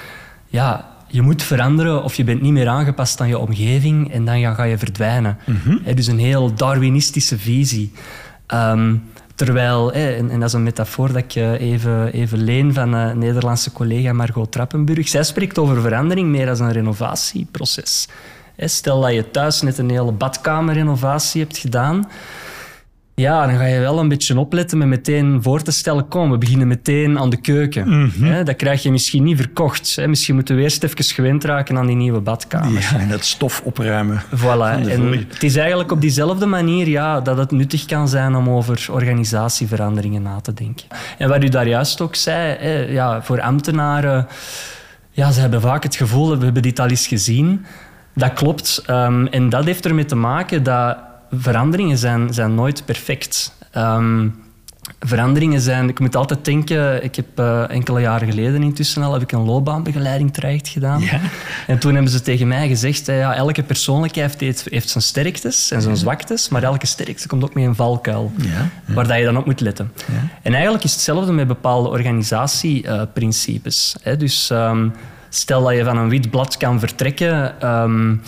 Ja, 0.47 0.89
je 1.07 1.21
moet 1.21 1.43
veranderen 1.43 2.03
of 2.03 2.15
je 2.15 2.23
bent 2.23 2.41
niet 2.41 2.51
meer 2.51 2.67
aangepast 2.67 3.21
aan 3.21 3.27
je 3.27 3.37
omgeving 3.37 4.11
en 4.11 4.25
dan 4.25 4.55
ga 4.55 4.63
je 4.63 4.77
verdwijnen. 4.77 5.37
Mm 5.45 5.93
dus 5.95 6.07
een 6.07 6.19
heel 6.19 6.53
darwinistische 6.53 7.37
visie. 7.37 7.91
Um, 8.53 9.03
terwijl, 9.35 9.91
en, 9.91 10.39
dat 10.39 10.47
is 10.47 10.53
een 10.53 10.63
metafoor 10.63 11.07
dat 11.07 11.17
ik 11.17 11.35
eh, 11.35 11.51
even, 11.51 12.11
even 12.13 12.43
leen 12.43 12.73
van 12.73 12.93
een 12.93 13.17
Nederlandse 13.17 13.71
collega 13.71 14.13
Margot 14.13 14.51
Trappenburg. 14.51 15.07
Zij 15.07 15.23
spreekt 15.23 15.57
over 15.57 15.81
verandering 15.81 16.29
meer 16.29 16.49
als 16.49 16.59
een 16.59 16.71
renovatieproces. 16.71 18.07
Stel 18.57 19.01
dat 19.01 19.13
je 19.13 19.31
thuis 19.31 19.61
net 19.61 19.77
een 19.77 19.89
hele 19.89 20.11
badkamerrenovatie 20.11 21.41
hebt 21.41 21.57
gedaan 21.57 22.07
ja, 23.15 23.45
dan 23.47 23.57
ga 23.57 23.65
je 23.65 23.79
wel 23.79 23.99
een 23.99 24.07
beetje 24.07 24.39
opletten 24.39 24.77
met 24.77 24.87
meteen 24.87 25.43
voor 25.43 25.61
te 25.61 25.71
stellen, 25.71 26.07
kom, 26.07 26.31
we 26.31 26.37
beginnen 26.37 26.67
meteen 26.67 27.19
aan 27.19 27.29
de 27.29 27.41
keuken. 27.41 27.87
Mm 27.87 28.43
dat 28.45 28.55
krijg 28.55 28.83
je 28.83 28.91
misschien 28.91 29.23
niet 29.23 29.37
verkocht. 29.37 29.97
Misschien 30.07 30.35
moeten 30.35 30.55
we 30.55 30.61
eerst 30.61 30.83
even 30.83 31.03
gewend 31.03 31.43
raken 31.43 31.77
aan 31.77 31.87
die 31.87 31.95
nieuwe 31.95 32.19
badkamer. 32.19 32.81
Ja, 32.81 32.99
en 32.99 33.09
het 33.09 33.25
stof 33.25 33.61
opruimen. 33.63 34.21
Voilà. 34.35 34.89
En 34.89 35.11
het 35.29 35.43
is 35.43 35.55
eigenlijk 35.55 35.91
op 35.91 36.01
diezelfde 36.01 36.45
manier 36.45 36.87
ja, 36.87 37.21
dat 37.21 37.37
het 37.37 37.51
nuttig 37.51 37.85
kan 37.85 38.07
zijn 38.07 38.35
om 38.35 38.49
over 38.49 38.87
organisatieveranderingen 38.91 40.21
na 40.21 40.39
te 40.41 40.53
denken. 40.53 40.85
En 41.17 41.29
wat 41.29 41.43
u 41.43 41.49
daar 41.49 41.67
juist 41.67 42.01
ook 42.01 42.15
zei, 42.15 42.55
hè, 42.59 42.73
ja, 42.73 43.23
voor 43.23 43.41
ambtenaren, 43.41 44.27
ja, 45.11 45.31
ze 45.31 45.39
hebben 45.39 45.61
vaak 45.61 45.83
het 45.83 45.95
gevoel, 45.95 46.27
dat 46.27 46.37
we 46.37 46.43
hebben 46.43 46.61
dit 46.61 46.79
al 46.79 46.87
eens 46.87 47.07
gezien. 47.07 47.65
Dat 48.13 48.33
klopt. 48.33 48.83
Um, 48.89 49.27
en 49.27 49.49
dat 49.49 49.65
heeft 49.65 49.85
ermee 49.85 50.05
te 50.05 50.15
maken 50.15 50.63
dat 50.63 50.97
veranderingen 51.37 51.97
zijn, 51.97 52.33
zijn 52.33 52.55
nooit 52.55 52.85
perfect. 52.85 53.53
Um, 53.77 54.43
veranderingen 54.99 55.61
zijn... 55.61 55.89
Ik 55.89 55.99
moet 55.99 56.15
altijd 56.15 56.45
denken... 56.45 57.03
Ik 57.03 57.15
heb 57.15 57.39
uh, 57.39 57.69
enkele 57.69 58.01
jaren 58.01 58.29
geleden 58.29 58.63
intussen 58.63 59.03
al 59.03 59.13
heb 59.13 59.21
ik 59.21 59.31
een 59.31 59.45
loopbaanbegeleiding 59.45 60.33
traject 60.33 60.67
gedaan. 60.67 61.01
Ja. 61.01 61.19
En 61.67 61.79
toen 61.79 61.93
hebben 61.93 62.11
ze 62.11 62.21
tegen 62.21 62.47
mij 62.47 62.67
gezegd... 62.67 63.05
ja, 63.05 63.35
elke 63.35 63.63
persoonlijkheid 63.63 64.39
heeft, 64.39 64.67
heeft 64.69 64.89
zijn 64.89 65.03
sterktes 65.03 65.71
en 65.71 65.81
zijn 65.81 65.97
zwaktes, 65.97 66.49
maar 66.49 66.63
elke 66.63 66.85
sterkte 66.85 67.27
komt 67.27 67.43
ook 67.43 67.53
met 67.53 67.63
een 67.63 67.75
valkuil. 67.75 68.31
Ja. 68.37 68.69
Waar 68.93 69.07
dat 69.07 69.17
je 69.17 69.23
dan 69.23 69.37
op 69.37 69.45
moet 69.45 69.59
letten. 69.59 69.91
En 70.41 70.53
eigenlijk 70.53 70.83
is 70.83 70.91
hetzelfde 70.91 71.31
met 71.31 71.47
bepaalde 71.47 71.89
organisatieprincipes. 71.89 73.95
Uh, 74.07 74.17
dus 74.17 74.49
um, 74.49 74.93
stel 75.29 75.63
dat 75.63 75.75
je 75.75 75.83
van 75.83 75.97
een 75.97 76.09
wit 76.09 76.29
blad 76.29 76.57
kan 76.57 76.79
vertrekken... 76.79 77.67
Um, 77.69 78.21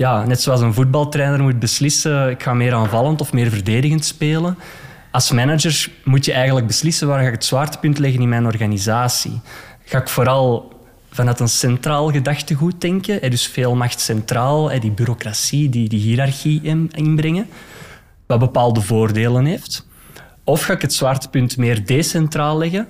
ja, 0.00 0.24
net 0.24 0.40
zoals 0.40 0.60
een 0.60 0.74
voetbaltrainer 0.74 1.42
moet 1.42 1.58
beslissen, 1.58 2.30
ik 2.30 2.42
ga 2.42 2.54
meer 2.54 2.74
aanvallend 2.74 3.20
of 3.20 3.32
meer 3.32 3.50
verdedigend 3.50 4.04
spelen. 4.04 4.56
Als 5.10 5.30
manager 5.30 5.90
moet 6.04 6.24
je 6.24 6.32
eigenlijk 6.32 6.66
beslissen 6.66 7.08
waar 7.08 7.20
ga 7.20 7.26
ik 7.26 7.32
het 7.32 7.44
zwaartepunt 7.44 7.98
leggen 7.98 8.22
in 8.22 8.28
mijn 8.28 8.46
organisatie. 8.46 9.40
Ga 9.84 9.98
ik 9.98 10.08
vooral 10.08 10.72
vanuit 11.10 11.40
een 11.40 11.48
centraal 11.48 12.10
gedachtegoed 12.10 12.80
denken, 12.80 13.30
dus 13.30 13.46
veel 13.46 13.74
macht 13.74 14.00
centraal, 14.00 14.80
die 14.80 14.90
bureaucratie, 14.90 15.68
die, 15.68 15.88
die 15.88 16.00
hiërarchie 16.00 16.60
inbrengen, 16.92 17.46
wat 18.26 18.38
bepaalde 18.38 18.80
voordelen 18.80 19.44
heeft. 19.44 19.86
Of 20.44 20.62
ga 20.62 20.72
ik 20.72 20.82
het 20.82 20.92
zwaartepunt 20.92 21.56
meer 21.56 21.86
decentraal 21.86 22.58
leggen, 22.58 22.88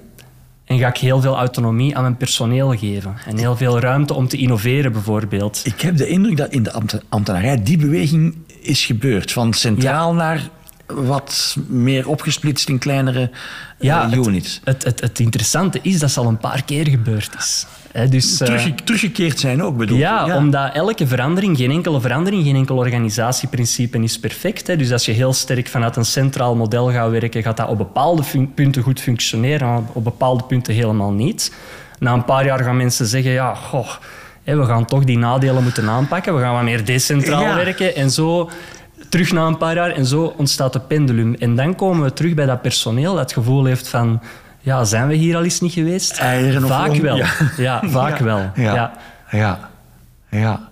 en 0.71 0.79
ga 0.79 0.89
ik 0.89 0.97
heel 0.97 1.21
veel 1.21 1.37
autonomie 1.37 1.97
aan 1.97 2.03
mijn 2.03 2.17
personeel 2.17 2.77
geven. 2.77 3.17
En 3.27 3.37
heel 3.37 3.57
veel 3.57 3.81
ruimte 3.81 4.15
om 4.15 4.29
te 4.29 4.37
innoveren, 4.37 4.93
bijvoorbeeld. 4.93 5.61
Ik 5.65 5.81
heb 5.81 5.97
de 5.97 6.07
indruk 6.07 6.37
dat 6.37 6.51
in 6.51 6.63
de 6.63 7.03
ambtenarij 7.09 7.63
die 7.63 7.79
beweging 7.79 8.35
is 8.61 8.85
gebeurd. 8.85 9.33
Van 9.33 9.53
centraal 9.53 10.15
naar 10.15 10.51
wat 10.95 11.57
meer 11.67 12.09
opgesplitst 12.09 12.69
in 12.69 12.79
kleinere 12.79 13.31
ja, 13.79 14.13
units. 14.13 14.61
Het, 14.65 14.85
het, 14.85 15.01
het, 15.01 15.19
interessante 15.19 15.79
is 15.83 15.99
dat 15.99 16.09
het 16.09 16.19
al 16.19 16.27
een 16.27 16.39
paar 16.39 16.65
keer 16.65 16.89
gebeurd 16.89 17.31
is. 17.39 17.67
dus, 18.11 18.37
teruggekeerd 18.85 19.39
zijn 19.39 19.63
ook, 19.63 19.77
bedoel 19.77 19.99
ja, 19.99 20.27
ja, 20.27 20.37
omdat 20.37 20.75
elke 20.75 21.07
verandering, 21.07 21.57
geen 21.57 21.71
enkele 21.71 22.01
verandering, 22.01 22.45
geen 22.45 22.57
enkel 22.57 22.77
organisatieprincipe 22.77 24.03
is 24.03 24.19
perfect. 24.19 24.67
Dus 24.67 24.93
als 24.93 25.05
je 25.05 25.13
heel 25.13 25.33
sterk 25.33 25.69
vanuit 25.69 25.97
een 25.97 26.05
centraal 26.05 26.57
model 26.57 26.93
gaat 26.93 27.11
werken, 27.11 27.43
gaat 27.43 27.57
dat 27.57 27.69
op 27.69 27.79
bepaalde 27.79 28.23
punten 28.55 28.83
goed 28.83 29.01
functioneren, 29.01 29.87
op 29.93 30.05
bepaalde 30.05 30.45
punten 30.45 30.75
helemaal 30.75 31.13
niet. 31.13 31.53
Na 31.99 32.13
een 32.13 32.25
paar 32.25 32.45
jaar 32.45 32.65
gaan 32.65 32.77
mensen 32.77 33.07
zeggen, 33.07 33.31
ja, 33.31 33.55
goh, 33.55 33.91
we 34.45 34.65
gaan 34.65 34.85
toch 34.85 35.05
die 35.05 35.19
nadelen 35.19 35.63
moeten 35.63 35.89
aanpakken, 35.89 36.35
we 36.35 36.41
gaan 36.41 36.55
wat 36.55 36.63
meer 36.63 36.85
decentraal 36.85 37.55
werken 37.55 37.95
en 37.95 38.11
zo 38.11 38.51
terug 39.11 39.33
na 39.33 39.47
een 39.47 39.57
paar 39.57 39.75
jaar 39.75 39.91
en 39.91 40.07
zo 40.07 40.35
ontstaat 40.37 40.73
de 40.73 40.81
pendulum. 40.81 41.35
En 41.35 41.57
dan 41.57 41.75
komen 41.75 42.05
we 42.05 42.13
terug 42.13 42.35
bij 42.35 42.47
dat 42.47 42.63
personeel 42.63 43.13
dat 43.13 43.23
het 43.23 43.33
gevoel 43.33 43.65
heeft 43.65 43.89
van 43.89 44.21
ja, 44.61 44.85
zijn 44.85 45.09
we 45.09 45.15
hier 45.15 45.37
al 45.37 45.45
eens 45.45 45.61
niet 45.61 45.73
geweest? 45.73 46.19
Eieren 46.19 46.67
vaak 46.67 46.95
wel. 46.95 47.17
Ja, 47.57 47.83
vaak 47.85 48.19
wel. 48.19 48.51
Ja. 48.55 48.93
Ja. 49.31 49.71
ja. 50.31 50.69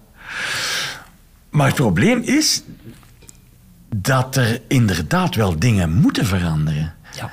Maar 1.51 1.67
het 1.67 1.77
probleem 1.77 2.21
is 2.23 2.63
dat 3.97 4.37
er 4.37 4.61
inderdaad 4.69 5.35
wel 5.35 5.59
dingen 5.59 5.93
moeten 5.93 6.27
veranderen. 6.27 6.95
Ja. 7.15 7.31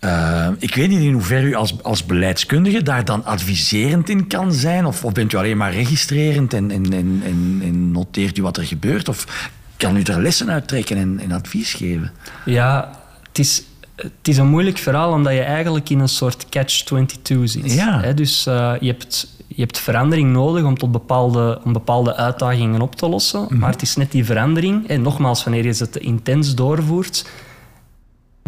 Uh, 0.00 0.54
ik 0.58 0.74
weet 0.74 0.88
niet 0.88 1.00
in 1.00 1.12
hoeverre 1.12 1.46
u 1.46 1.54
als, 1.54 1.82
als 1.82 2.06
beleidskundige 2.06 2.82
daar 2.82 3.04
dan 3.04 3.24
adviserend 3.24 4.08
in 4.08 4.26
kan 4.26 4.52
zijn. 4.52 4.86
Of, 4.86 5.04
of 5.04 5.12
bent 5.12 5.32
u 5.32 5.36
alleen 5.36 5.56
maar 5.56 5.72
registrerend 5.72 6.54
en, 6.54 6.70
en, 6.70 6.92
en, 6.92 7.22
en, 7.62 7.90
noteert 7.90 8.38
u 8.38 8.42
wat 8.42 8.56
er 8.56 8.64
gebeurt? 8.64 9.08
Of 9.08 9.50
kan 9.76 9.96
u 9.96 10.02
er 10.02 10.22
lessen 10.22 10.50
uit 10.50 10.68
trekken 10.68 10.96
en, 10.96 11.18
en 11.18 11.32
advies 11.32 11.74
geven? 11.74 12.12
Ja, 12.44 12.90
het 13.28 13.38
is, 13.38 13.62
het 13.96 14.28
is 14.28 14.36
een 14.36 14.48
moeilijk 14.48 14.78
verhaal 14.78 15.12
omdat 15.12 15.32
je 15.32 15.40
eigenlijk 15.40 15.90
in 15.90 16.00
een 16.00 16.08
soort 16.08 16.46
catch-22 16.48 17.42
zit. 17.44 17.72
Ja. 17.72 18.12
Dus 18.12 18.46
uh, 18.46 18.72
je, 18.80 18.86
hebt, 18.86 19.28
je 19.48 19.60
hebt 19.60 19.78
verandering 19.78 20.32
nodig 20.32 20.64
om, 20.64 20.78
tot 20.78 20.92
bepaalde, 20.92 21.60
om 21.64 21.72
bepaalde 21.72 22.16
uitdagingen 22.16 22.80
op 22.80 22.94
te 22.94 23.08
lossen. 23.08 23.42
Mhm. 23.42 23.58
Maar 23.58 23.70
het 23.70 23.82
is 23.82 23.96
net 23.96 24.12
die 24.12 24.24
verandering, 24.24 24.88
en 24.88 25.02
nogmaals, 25.02 25.44
wanneer 25.44 25.64
je 25.64 25.72
ze 25.72 25.90
te 25.90 25.98
intens 25.98 26.54
doorvoert, 26.54 27.26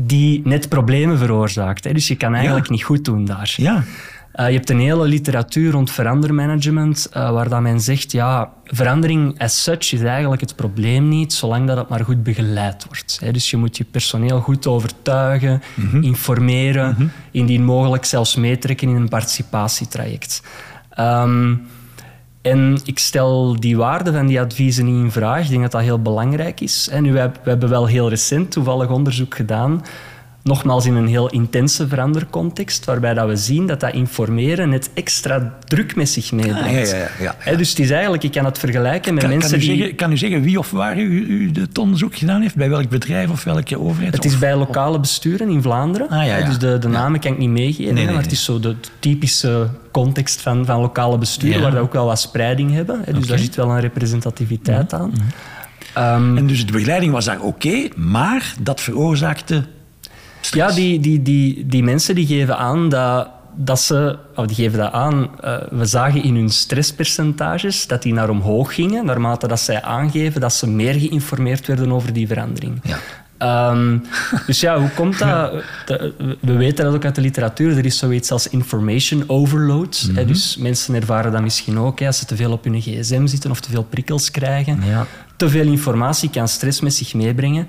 die 0.01 0.41
net 0.45 0.69
problemen 0.69 1.19
veroorzaakt. 1.19 1.85
Hè? 1.85 1.93
Dus 1.93 2.09
je 2.09 2.17
kan 2.17 2.35
eigenlijk 2.35 2.69
niet 2.69 2.85
goed 2.85 3.05
doen 3.05 3.25
daar. 3.25 3.55
Ja. 3.57 3.85
Uh, 4.41 4.47
je 4.47 4.53
hebt 4.55 4.71
een 4.71 4.81
hele 4.81 5.07
literatuur 5.07 5.73
rond 5.73 5.91
verandermanagement, 5.91 7.11
uh, 7.17 7.31
waar 7.31 7.49
dat 7.49 7.61
men 7.61 7.81
zegt, 7.81 8.13
ja, 8.13 8.53
verandering 8.65 9.41
as 9.41 9.63
such 9.63 9.93
is 9.93 10.01
eigenlijk 10.01 10.41
het 10.41 10.57
probleem 10.57 11.09
niet, 11.09 11.33
zolang 11.33 11.67
dat 11.67 11.77
het 11.77 11.89
maar 11.89 12.05
goed 12.05 12.23
begeleid 12.23 12.85
wordt. 12.85 13.19
Hè? 13.21 13.33
Dus 13.33 13.51
je 13.51 13.57
moet 13.57 13.77
je 13.77 13.85
personeel 13.85 14.41
goed 14.41 14.67
overtuigen, 14.67 15.63
mm 15.75 16.03
informeren, 16.03 16.95
mm 16.99 17.11
indien 17.31 17.65
mogelijk 17.65 18.05
zelfs 18.05 18.37
meetrekken 18.37 18.89
in 18.89 18.97
een 18.97 19.09
participatietraject. 19.09 20.43
Um, 20.99 21.67
en 22.43 22.81
ik 22.85 22.99
stel 22.99 23.61
die 23.61 23.77
waarde 23.77 24.13
van 24.13 24.27
die 24.27 24.41
adviezen 24.41 24.85
niet 24.85 25.05
in 25.05 25.11
vraag. 25.11 25.43
Ik 25.45 25.49
denk 25.49 25.63
dat 25.63 25.73
dat 25.73 25.81
heel 25.81 26.03
belangrijk 26.03 26.61
is. 26.61 26.89
En 26.89 27.03
nu, 27.03 27.13
we 27.13 27.31
hebben 27.43 27.69
wel 27.69 27.87
heel 27.87 28.09
recent 28.09 28.51
toevallig 28.51 28.89
onderzoek 28.89 29.35
gedaan 29.35 29.83
nogmaals 30.49 30.87
in 30.87 30.95
een 30.95 31.07
heel 31.07 31.29
intense 31.29 31.89
verandercontext, 31.89 32.85
waarbij 32.85 33.15
dat 33.15 33.29
we 33.29 33.37
zien 33.37 33.67
dat 33.67 33.81
dat 33.81 33.93
informeren 33.93 34.69
net 34.69 34.91
extra 34.95 35.55
druk 35.65 35.97
met 35.97 36.09
zich 36.09 36.33
meebrengt. 36.33 36.93
Ah, 36.93 36.99
ja, 36.99 37.09
ja, 37.21 37.37
ja, 37.45 37.57
dus 37.57 37.71
het 37.71 37.79
is 37.79 37.91
eigenlijk, 37.91 38.23
ik 38.23 38.33
kan 38.33 38.45
het 38.45 38.59
vergelijken 38.59 39.15
met 39.15 39.27
mensen 39.27 39.51
kan 39.51 39.61
u 39.61 39.63
die... 39.63 39.77
Zeggen, 39.77 39.95
kan 39.95 40.13
u 40.13 40.17
zeggen 40.17 40.43
wie 40.43 40.59
of 40.59 40.71
waar 40.71 40.99
u, 40.99 41.27
u 41.29 41.51
het 41.61 41.79
onderzoek 41.79 42.17
gedaan 42.17 42.41
heeft? 42.41 42.55
Bij 42.55 42.69
welk 42.69 42.89
bedrijf 42.89 43.31
of 43.31 43.45
welke 43.45 43.81
overheid? 43.81 44.15
Het 44.15 44.25
is 44.25 44.39
bij 44.39 44.57
lokale 44.57 45.01
besturen 45.01 45.49
in 45.49 45.63
Vlaanderen. 45.63 46.09
Ah, 46.09 46.47
dus 46.47 46.59
de, 46.59 46.79
de 46.79 46.89
namen 46.89 47.21
kan 47.21 47.33
ik 47.33 47.39
niet 47.39 47.51
meegeven, 47.51 47.95
nee, 47.95 48.07
maar 48.07 48.23
het 48.23 48.33
is 48.33 48.45
zo 48.45 48.61
de 48.61 48.77
typische 48.99 49.69
context 49.93 50.41
van, 50.41 50.67
van 50.67 50.81
lokale 50.81 51.19
besturen, 51.19 51.63
waar 51.63 51.73
we 51.73 51.79
ook 51.79 51.93
wel 51.93 52.07
wat 52.07 52.21
spreiding 52.21 52.73
hebben. 52.73 53.05
Dus 53.13 53.27
daar 53.27 53.39
zit 53.39 53.55
wel 53.55 53.71
een 53.71 53.81
representativiteit 53.81 54.93
aan. 54.93 55.13
Um, 55.99 56.37
en 56.37 56.47
dus 56.47 56.67
de 56.67 56.73
begeleiding 56.73 57.13
was 57.13 57.25
daar 57.25 57.41
oké, 57.41 57.89
maar 57.97 58.55
dat 58.61 58.81
veroorzaakte 58.81 59.65
ja, 60.51 60.71
die, 60.71 61.01
die, 61.01 61.23
die, 61.23 61.67
die 61.67 61.83
mensen 61.83 62.15
die 62.15 62.27
geven 62.27 62.57
aan 62.57 62.89
dat, 62.89 63.29
dat 63.55 63.81
ze... 63.81 64.19
Of 64.35 64.47
die 64.47 64.57
geven 64.57 64.79
dat 64.79 64.93
aan. 64.93 65.31
Uh, 65.45 65.57
we 65.71 65.85
zagen 65.85 66.23
in 66.23 66.35
hun 66.35 66.51
stresspercentages 66.51 67.87
dat 67.87 68.03
die 68.03 68.13
naar 68.13 68.31
omhoog 68.31 68.75
gingen, 68.75 69.05
naarmate 69.05 69.47
dat 69.49 69.61
zij 69.61 69.83
aangeven 69.83 70.41
dat 70.41 70.53
ze 70.53 70.69
meer 70.69 70.95
geïnformeerd 70.95 71.67
werden 71.67 71.93
over 71.93 72.13
die 72.13 72.27
verandering. 72.27 72.81
Ja. 72.83 72.99
Um, 73.43 74.03
dus 74.47 74.61
ja, 74.61 74.79
hoe 74.79 74.91
komt 74.91 75.19
dat? 75.19 75.53
we 76.41 76.53
weten 76.57 76.85
dat 76.85 76.95
ook 76.95 77.05
uit 77.05 77.15
de 77.15 77.21
literatuur. 77.21 77.79
Er 77.79 77.85
is 77.85 77.99
zoiets 77.99 78.31
als 78.31 78.49
information 78.49 79.25
overload. 79.27 80.07
Mm 80.09 80.17
-hmm. 80.17 80.27
Dus 80.27 80.57
mensen 80.57 80.95
ervaren 80.95 81.33
dat 81.33 81.43
misschien 81.43 81.79
ook. 81.79 81.99
Hè, 82.01 82.07
als 82.07 82.19
ze 82.19 82.25
te 82.25 82.37
veel 82.37 82.53
op 82.53 82.65
hun 82.65 82.81
gsm 82.81 83.27
zitten 83.27 83.51
of 83.51 83.61
te 83.61 83.71
veel 83.71 83.83
prikkels 83.83 84.31
krijgen. 84.31 84.83
Ja. 84.85 85.07
Te 85.37 85.49
veel 85.49 85.67
informatie 85.67 86.31
kan 86.31 86.49
stress 86.49 86.81
met 86.81 86.95
zich 86.95 87.15
meebrengen. 87.15 87.69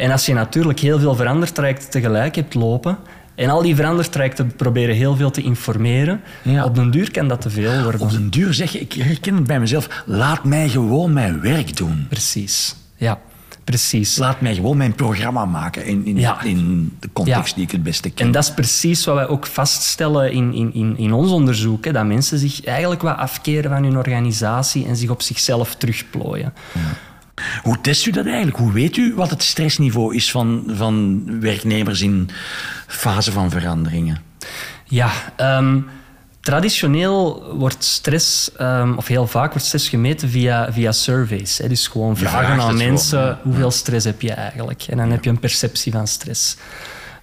En 0.00 0.10
als 0.10 0.26
je 0.26 0.34
natuurlijk 0.34 0.78
heel 0.78 0.98
veel 0.98 1.14
verandertrajecten 1.14 1.90
tegelijk 1.90 2.34
hebt 2.34 2.54
lopen 2.54 2.98
en 3.34 3.50
al 3.50 3.62
die 3.62 3.74
verandertrajecten 3.74 4.56
proberen 4.56 4.94
heel 4.94 5.16
veel 5.16 5.30
te 5.30 5.42
informeren, 5.42 6.20
op 6.64 6.74
den 6.74 6.90
duur 6.90 7.10
kan 7.10 7.28
dat 7.28 7.40
te 7.40 7.50
veel 7.50 7.82
worden. 7.82 8.00
Op 8.00 8.10
den 8.10 8.30
duur 8.30 8.54
zeg 8.54 8.72
je, 8.72 8.80
ik 8.80 8.92
herken 8.92 9.34
het 9.34 9.46
bij 9.46 9.60
mezelf, 9.60 10.02
laat 10.06 10.44
mij 10.44 10.68
gewoon 10.68 11.12
mijn 11.12 11.40
werk 11.40 11.76
doen. 11.76 12.06
Precies, 12.08 12.76
ja. 12.96 13.20
Precies. 13.64 14.16
Laat 14.16 14.40
mij 14.40 14.54
gewoon 14.54 14.76
mijn 14.76 14.94
programma 14.94 15.44
maken 15.44 15.84
in, 15.84 16.06
in, 16.06 16.26
in 16.44 16.92
de 17.00 17.08
context 17.12 17.54
die 17.54 17.64
ik 17.64 17.70
het 17.70 17.82
beste 17.82 18.10
ken. 18.10 18.26
En 18.26 18.32
dat 18.32 18.42
is 18.42 18.54
precies 18.54 19.04
wat 19.04 19.14
wij 19.14 19.28
ook 19.28 19.46
vaststellen 19.46 20.32
in, 20.32 20.54
in, 20.74 20.96
in, 20.96 21.12
ons 21.12 21.30
onderzoek. 21.30 21.84
Hè, 21.84 21.92
dat 21.92 22.04
mensen 22.04 22.38
zich 22.38 22.64
eigenlijk 22.64 23.02
wat 23.02 23.16
afkeren 23.16 23.70
van 23.70 23.84
hun 23.84 23.96
organisatie 23.96 24.86
en 24.86 24.96
zich 24.96 25.10
op 25.10 25.22
zichzelf 25.22 25.74
terugplooien. 25.74 26.52
Ja. 26.72 26.80
Hoe 27.62 27.80
test 27.80 28.06
u 28.06 28.10
dat 28.10 28.26
eigenlijk? 28.26 28.56
Hoe 28.56 28.72
weet 28.72 28.96
u 28.96 29.14
wat 29.14 29.30
het 29.30 29.42
stressniveau 29.42 30.14
is 30.14 30.30
van, 30.30 30.64
van 30.68 31.24
werknemers 31.40 32.00
in 32.00 32.30
fase 32.86 33.32
van 33.32 33.50
veranderingen? 33.50 34.22
Ja, 34.84 35.10
ehm, 35.36 35.80
traditioneel 36.40 37.52
wordt 37.56 37.84
stress, 37.84 38.50
um, 38.60 38.96
of 38.96 39.06
heel 39.06 39.26
vaak 39.26 39.50
wordt 39.50 39.66
stress 39.66 39.88
gemeten 39.88 40.28
via, 40.28 40.72
via 40.72 40.92
surveys. 40.92 41.58
Hè. 41.58 41.68
Dus 41.68 41.88
gewoon 41.88 42.16
vragen 42.16 42.60
aan 42.60 42.76
mensen, 42.76 43.38
hoeveel 43.42 43.70
stress 43.70 44.04
heb 44.04 44.20
je 44.20 44.32
eigenlijk? 44.32 44.84
En 44.88 44.96
dan 44.96 45.10
heb 45.10 45.24
je 45.24 45.30
een 45.30 45.38
perceptie 45.38 45.92
van 45.92 46.06
stress. 46.06 46.56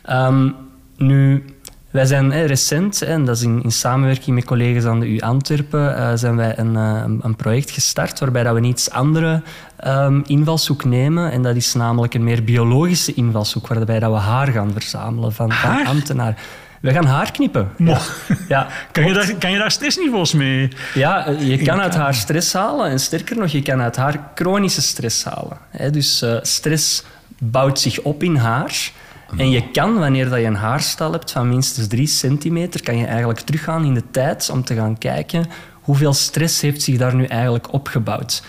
Um, 0.09 0.55
nu, 0.97 1.45
wij 1.91 2.05
zijn 2.05 2.45
recent, 2.45 3.01
en 3.01 3.25
dat 3.25 3.35
is 3.35 3.43
in, 3.43 3.63
in, 3.63 3.71
samenwerking 3.71 4.35
met 4.35 4.45
collega's 4.45 4.85
aan 4.85 4.99
de 4.99 5.07
U 5.07 5.19
Antwerpen, 5.19 5.97
uh, 5.97 6.11
zijn 6.15 6.35
wij 6.35 6.57
een, 6.57 6.73
uh, 6.73 7.03
een, 7.21 7.35
project 7.35 7.71
gestart 7.71 8.19
waarbij 8.19 8.43
dat 8.43 8.53
we 8.53 8.59
een 8.59 8.65
iets 8.65 8.91
andere 8.91 9.41
um, 9.87 10.23
invalshoek 10.25 10.83
nemen. 10.83 11.31
En 11.31 11.41
dat 11.41 11.55
is 11.55 11.73
namelijk 11.73 12.13
een 12.13 12.23
meer 12.23 12.43
biologische 12.43 13.13
invalshoek, 13.13 13.67
waarbij 13.67 13.99
dat 13.99 14.11
we 14.11 14.17
haar 14.17 14.47
gaan 14.47 14.71
verzamelen 14.73 15.33
van, 15.33 15.51
van 15.51 15.85
ambtenaren. 15.85 16.35
We 16.81 16.91
gaan 16.91 17.05
haar 17.05 17.31
knippen. 17.31 17.69
Ja. 17.77 17.99
ja. 18.47 18.67
Kan, 18.91 19.05
je 19.05 19.13
daar, 19.13 19.33
kan 19.35 19.51
je 19.51 19.57
daar 19.57 19.71
stressniveaus 19.71 20.33
mee? 20.33 20.69
Ja, 20.93 21.25
eh, 21.25 21.47
je 21.47 21.57
kan 21.57 21.79
uit 21.79 21.95
haar 21.95 22.13
stress 22.13 22.53
halen. 22.53 22.89
En 22.89 22.99
sterker 22.99 23.37
nog, 23.37 23.51
je 23.51 23.61
kan 23.61 23.81
uit 23.81 23.95
haar 23.95 24.19
chronische 24.35 24.81
stress 24.81 25.23
halen. 25.23 25.57
Dus 25.91 26.25
stress 26.41 27.03
bouwt 27.37 27.79
zich 27.79 27.99
op 27.99 28.23
in 28.23 28.35
haar. 28.35 28.91
En 29.37 29.49
je 29.49 29.71
kan, 29.71 29.99
wanneer 29.99 30.39
je 30.39 30.45
een 30.45 30.55
haarstal 30.55 31.11
hebt 31.11 31.31
van 31.31 31.49
minstens 31.49 31.87
3 31.87 32.07
centimeter, 32.07 32.83
kan 32.83 32.97
je 32.97 33.05
eigenlijk 33.05 33.39
teruggaan 33.39 33.85
in 33.85 33.93
de 33.93 34.03
tijd 34.11 34.49
om 34.49 34.63
te 34.63 34.75
gaan 34.75 34.97
kijken 34.97 35.45
hoeveel 35.87 36.13
stress 36.13 36.61
heeft 36.61 36.81
zich 36.81 36.97
daar 36.97 37.15
nu 37.15 37.25
eigenlijk 37.25 37.73
opgebouwd. 37.73 38.43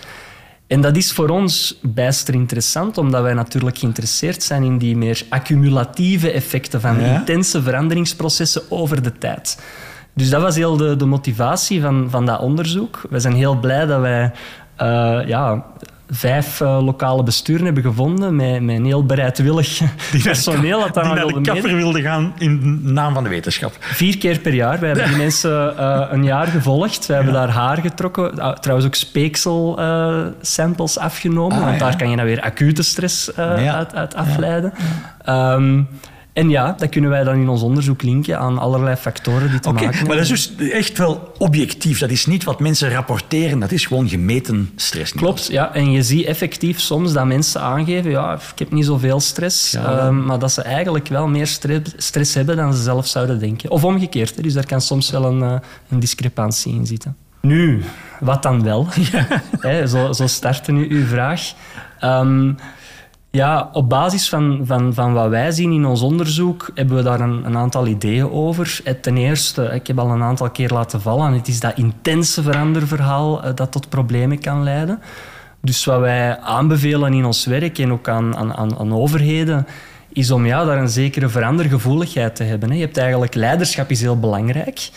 En 0.67 0.81
dat 0.81 0.97
is 0.97 1.13
voor 1.13 1.29
ons 1.29 1.79
bijster 1.83 2.35
interessant, 2.35 2.99
omdat 2.99 3.23
wij 3.23 3.35
natuurlijk 3.35 3.79
geïnteresseerd 3.79 4.43
zijn 4.43 4.63
in 4.63 4.79
die 4.79 4.97
meer 4.97 5.23
accumulatieve 5.29 6.31
effecten 6.31 6.81
van 6.81 7.01
intense 7.01 7.63
veranderingsprocessen 7.63 8.63
over 8.71 9.03
de 9.03 9.19
tijd. 9.19 9.63
Dus 10.15 10.31
dat 10.31 10.43
was 10.43 10.57
heel 10.57 10.77
de, 10.77 10.97
de 10.97 11.05
motivatie 11.05 11.81
van, 11.81 12.07
van 12.11 12.27
dat 12.27 12.41
onderzoek. 12.41 13.01
We 13.11 13.21
zijn 13.21 13.35
heel 13.35 13.59
blij 13.59 13.87
dat 13.87 14.01
wij 14.01 14.33
uh, 14.83 15.21
ja, 15.27 15.65
vijf 16.11 16.61
uh, 16.61 16.85
lokale 16.85 17.23
besturen 17.23 17.65
hebben 17.65 17.83
gevonden 17.83 18.37
met, 18.37 18.63
met 18.63 18.77
een 18.77 18.85
heel 18.85 19.07
bereidwillig 19.07 19.81
die 20.13 20.23
personeel 20.23 20.81
dat 20.81 20.95
daar 20.95 21.15
wilde 21.15 21.33
de 21.33 21.41
kapper 21.41 21.77
wilde 21.77 22.03
gaan 22.03 22.33
in 22.39 22.81
naam 22.93 23.15
van 23.15 23.23
de 23.23 23.29
wetenschap. 23.29 23.77
Vier 23.81 24.19
keer 24.19 24.39
per 24.39 24.55
jaar. 24.55 24.81
Wij 24.81 24.89
hebben 24.89 25.09
die 25.09 25.17
mensen 25.17 25.75
uh, 25.79 26.07
een 26.11 26.25
jaar 26.25 26.47
gevolgd. 26.47 27.07
We 27.07 27.15
hebben 27.15 27.33
daar 27.33 27.49
haar 27.49 27.77
getrokken. 27.77 28.41
Ah, 28.41 28.57
trouwens 28.57 28.89
ook 28.89 28.95
speeksel-samples 28.95 30.97
uh, 30.97 31.03
afgenomen, 31.03 31.59
ah, 31.59 31.65
want 31.65 31.79
daar 31.79 31.97
kan 31.97 32.11
je 32.11 32.17
dan 32.17 32.25
weer 32.25 32.41
acute 32.41 32.83
stress 32.83 33.37
uit, 33.37 33.95
uit, 33.95 34.15
afleiden. 34.15 34.73
Um, 35.29 35.89
En 36.39 36.51
ja, 36.51 36.75
dat 36.79 36.89
kunnen 36.89 37.11
wij 37.11 37.25
dan 37.25 37.35
in 37.35 37.49
ons 37.49 37.63
onderzoek 37.63 38.03
linken 38.03 38.39
aan 38.39 38.59
allerlei 38.59 38.97
factoren 38.97 39.51
die 39.51 39.61
te 39.61 39.73
maken 39.73 39.89
hebben. 39.89 40.07
Maar 40.07 40.17
dat 40.17 40.31
is 40.31 40.55
dus 40.57 40.71
echt 40.71 40.99
wel 40.99 41.33
objectief. 41.39 41.99
Dat 41.99 42.11
is 42.11 42.27
niet 42.27 42.45
wat 42.45 42.61
mensen 42.61 42.91
rapporteren, 42.91 43.59
dat 43.59 43.73
is 43.73 43.87
gewoon 43.87 44.09
gemeten 44.09 44.71
stress. 44.77 45.13
Klopt, 45.13 45.47
ja. 45.47 45.75
En 45.75 45.91
je 45.91 46.03
ziet 46.03 46.27
effectief 46.27 46.81
soms 46.81 47.13
dat 47.13 47.27
mensen 47.27 47.61
aangeven, 47.61 48.11
ja, 48.11 48.35
ik 48.35 48.59
heb 48.59 48.73
niet 48.73 48.85
zoveel 48.85 49.21
stress, 49.21 49.75
ehm, 49.75 50.25
maar 50.25 50.39
dat 50.39 50.53
ze 50.53 50.63
eigenlijk 50.63 51.09
wel 51.09 51.29
meer 51.29 51.47
stress 51.97 52.35
hebben 52.35 52.57
dan 52.57 52.75
ze 52.75 52.83
zelf 52.83 53.07
zouden 53.07 53.39
denken. 53.39 53.71
Of 53.71 53.85
omgekeerd, 53.85 54.37
hè. 54.37 54.43
dus 54.43 54.53
daar 54.53 54.67
kan 54.67 54.81
soms 54.81 55.11
wel 55.11 55.25
een, 55.25 55.43
eh, 55.43 55.55
een 55.89 56.01
discrepantie 56.01 56.75
in 56.75 56.87
zitten. 56.87 57.17
Nu, 57.41 57.83
wat 58.21 58.43
dan 58.43 58.63
wel? 58.63 58.87
Ja. 59.63 59.87
zo, 59.87 60.13
zo 60.13 60.27
startte 60.27 60.73
nu 60.73 60.87
uw 60.91 61.07
vraag. 61.07 61.53
Um, 62.05 62.57
ja, 63.31 63.71
op 63.73 63.89
basis 63.89 64.29
van, 64.29 64.61
van, 64.65 64.95
van 64.95 65.13
wat 65.13 65.29
wij 65.29 65.51
zien 65.51 65.73
in 65.73 65.87
ons 65.87 66.03
onderzoek 66.03 66.71
hebben 66.75 66.97
we 66.97 67.03
daar 67.03 67.21
een, 67.21 67.45
een 67.45 67.57
aantal 67.57 67.87
ideeën 67.87 68.31
over. 68.31 68.81
Eh, 68.85 68.95
ten 68.95 69.17
eerste, 69.17 69.63
ik 69.63 69.87
heb 69.87 69.99
al 69.99 70.11
een 70.11 70.23
aantal 70.23 70.51
keer 70.51 70.71
laten 70.71 71.01
vallen, 71.01 71.33
het 71.33 71.49
is 71.49 71.61
dat 71.61 71.77
intense 71.77 72.43
veranderverhaal 72.43 73.43
eh, 73.43 73.55
dat 73.55 73.73
tot 73.73 73.89
problemen 73.89 74.41
kan 74.41 74.63
leiden. 74.63 75.01
Dus 75.61 75.85
wat 75.85 76.01
wij 76.01 76.39
aanbevelen 76.39 77.13
in 77.13 77.25
ons 77.25 77.45
werk 77.45 77.79
en 77.79 77.93
ook 77.93 78.09
aan, 78.09 78.37
aan, 78.37 78.79
aan 78.79 78.95
overheden, 78.95 79.67
is 80.13 80.31
om 80.31 80.47
ja, 80.47 80.65
daar 80.65 80.79
een 80.79 80.89
zekere 80.89 81.29
verandergevoeligheid 81.29 82.37
te 82.37 82.43
hebben. 82.43 82.73
Je 82.73 82.81
hebt 82.81 82.97
eigenlijk 82.97 83.35
leiderschap 83.35 83.91
is 83.91 84.01
heel 84.01 84.19
belangrijk. 84.19 84.89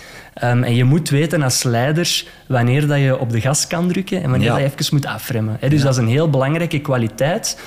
Um, 0.43 0.63
en 0.63 0.75
je 0.75 0.83
moet 0.83 1.09
weten 1.09 1.41
als 1.41 1.63
leider 1.63 2.23
wanneer 2.47 2.87
dat 2.87 2.99
je 2.99 3.19
op 3.19 3.29
de 3.31 3.41
gas 3.41 3.67
kan 3.67 3.87
drukken 3.87 4.23
en 4.23 4.29
wanneer 4.29 4.49
dat 4.49 4.57
je 4.57 4.63
even 4.63 4.95
moet 4.95 5.05
afremmen. 5.05 5.57
Dus 5.69 5.81
dat 5.81 5.91
is 5.91 5.97
een 5.97 6.07
heel 6.07 6.29
belangrijke 6.29 6.79
kwaliteit 6.79 7.57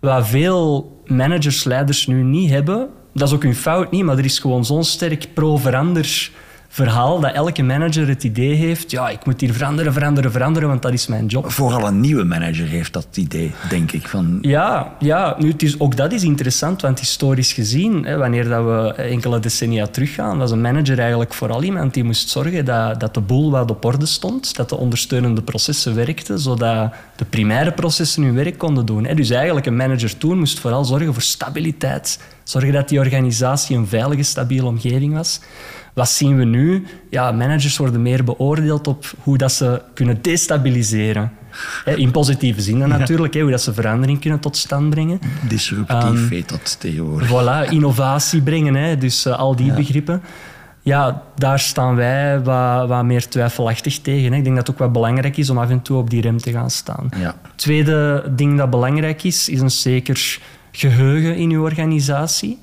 wat 0.00 0.28
veel 0.28 0.92
managers, 1.06 1.64
leiders 1.64 2.06
nu 2.06 2.22
niet 2.22 2.50
hebben. 2.50 2.88
Dat 3.14 3.28
is 3.28 3.34
ook 3.34 3.42
hun 3.42 3.54
fout 3.54 3.90
niet, 3.90 4.04
maar 4.04 4.18
er 4.18 4.24
is 4.24 4.38
gewoon 4.38 4.64
zo'n 4.64 4.84
sterk 4.84 5.28
pro-verander 5.34 6.30
verhaal 6.78 7.20
dat 7.20 7.32
elke 7.32 7.62
manager 7.62 8.08
het 8.08 8.24
idee 8.24 8.54
heeft, 8.54 8.90
ja, 8.90 9.08
ik 9.08 9.24
moet 9.26 9.40
hier 9.40 9.52
veranderen, 9.52 9.92
veranderen, 9.92 10.32
veranderen, 10.32 10.68
want 10.68 10.82
dat 10.82 10.92
is 10.92 11.06
mijn 11.06 11.26
job. 11.26 11.50
Vooral 11.50 11.86
een 11.86 12.00
nieuwe 12.00 12.24
manager 12.24 12.66
heeft 12.66 12.92
dat 12.92 13.06
idee, 13.14 13.52
denk 13.68 13.92
ik. 13.92 14.08
Van... 14.08 14.38
Ja, 14.40 14.92
ja 14.98 15.36
nu, 15.38 15.50
het 15.50 15.62
is, 15.62 15.80
ook 15.80 15.96
dat 15.96 16.12
is 16.12 16.22
interessant, 16.22 16.82
want 16.82 16.98
historisch 16.98 17.52
gezien, 17.52 18.04
hè, 18.04 18.16
wanneer 18.16 18.48
dat 18.48 18.64
we 18.64 18.92
enkele 19.02 19.40
decennia 19.40 19.86
teruggaan, 19.86 20.38
was 20.38 20.50
een 20.50 20.60
manager 20.60 20.98
eigenlijk 20.98 21.34
vooral 21.34 21.62
iemand 21.62 21.94
die 21.94 22.04
moest 22.04 22.28
zorgen 22.28 22.64
dat, 22.64 23.00
dat 23.00 23.14
de 23.14 23.20
boel 23.20 23.50
wat 23.50 23.70
op 23.70 23.84
orde 23.84 24.06
stond, 24.06 24.56
dat 24.56 24.68
de 24.68 24.76
ondersteunende 24.76 25.42
processen 25.42 25.94
werkten, 25.94 26.38
zodat 26.38 26.92
de 27.16 27.24
primaire 27.24 27.72
processen 27.72 28.22
hun 28.22 28.34
werk 28.34 28.58
konden 28.58 28.86
doen. 28.86 29.04
Hè. 29.04 29.14
Dus 29.14 29.30
eigenlijk 29.30 29.66
een 29.66 29.76
manager 29.76 30.18
toen 30.18 30.38
moest 30.38 30.58
vooral 30.58 30.84
zorgen 30.84 31.12
voor 31.12 31.22
stabiliteit, 31.22 32.18
zorgen 32.44 32.72
dat 32.72 32.88
die 32.88 32.98
organisatie 32.98 33.76
een 33.76 33.86
veilige, 33.86 34.22
stabiele 34.22 34.66
omgeving 34.66 35.14
was. 35.14 35.40
Wat 35.98 36.08
zien 36.08 36.36
we 36.36 36.44
nu? 36.44 36.86
Ja, 37.10 37.32
managers 37.32 37.76
worden 37.76 38.02
meer 38.02 38.24
beoordeeld 38.24 38.86
op 38.86 39.12
hoe 39.22 39.38
dat 39.38 39.52
ze 39.52 39.82
kunnen 39.94 40.22
destabiliseren. 40.22 41.32
In 41.84 42.10
positieve 42.10 42.60
zin 42.60 42.78
natuurlijk, 42.78 43.34
hoe 43.34 43.50
dat 43.50 43.62
ze 43.62 43.74
verandering 43.74 44.20
kunnen 44.20 44.40
tot 44.40 44.56
stand 44.56 44.90
brengen. 44.90 45.20
Disruptief 45.48 46.04
um, 46.04 46.28
heet 46.28 46.48
dat 46.48 46.80
tegenwoordig. 46.80 47.28
Voilà, 47.28 47.70
innovatie 47.70 48.42
brengen, 48.42 48.98
dus 48.98 49.26
uh, 49.26 49.38
al 49.38 49.56
die 49.56 49.72
begrippen. 49.72 50.22
Ja, 50.82 51.22
daar 51.36 51.58
staan 51.58 51.94
wij 51.94 52.42
wat, 52.42 52.88
wat, 52.88 53.04
meer 53.04 53.28
twijfelachtig 53.28 54.00
tegen. 54.00 54.32
Ik 54.32 54.44
denk 54.44 54.56
dat 54.56 54.66
het 54.66 54.70
ook 54.70 54.78
wat 54.82 54.92
belangrijk 54.92 55.36
is 55.36 55.50
om 55.50 55.58
af 55.58 55.70
en 55.70 55.82
toe 55.82 55.98
op 55.98 56.10
die 56.10 56.20
rem 56.20 56.38
te 56.38 56.50
gaan 56.50 56.70
staan. 56.70 57.08
Ja. 57.16 57.34
Tweede 57.54 58.32
ding 58.36 58.58
dat 58.58 58.70
belangrijk 58.70 59.22
is, 59.22 59.48
is 59.48 59.60
een 59.60 59.70
zeker 59.70 60.38
geheugen 60.72 61.36
in 61.36 61.50
uw 61.50 61.62
organisatie. 61.62 62.58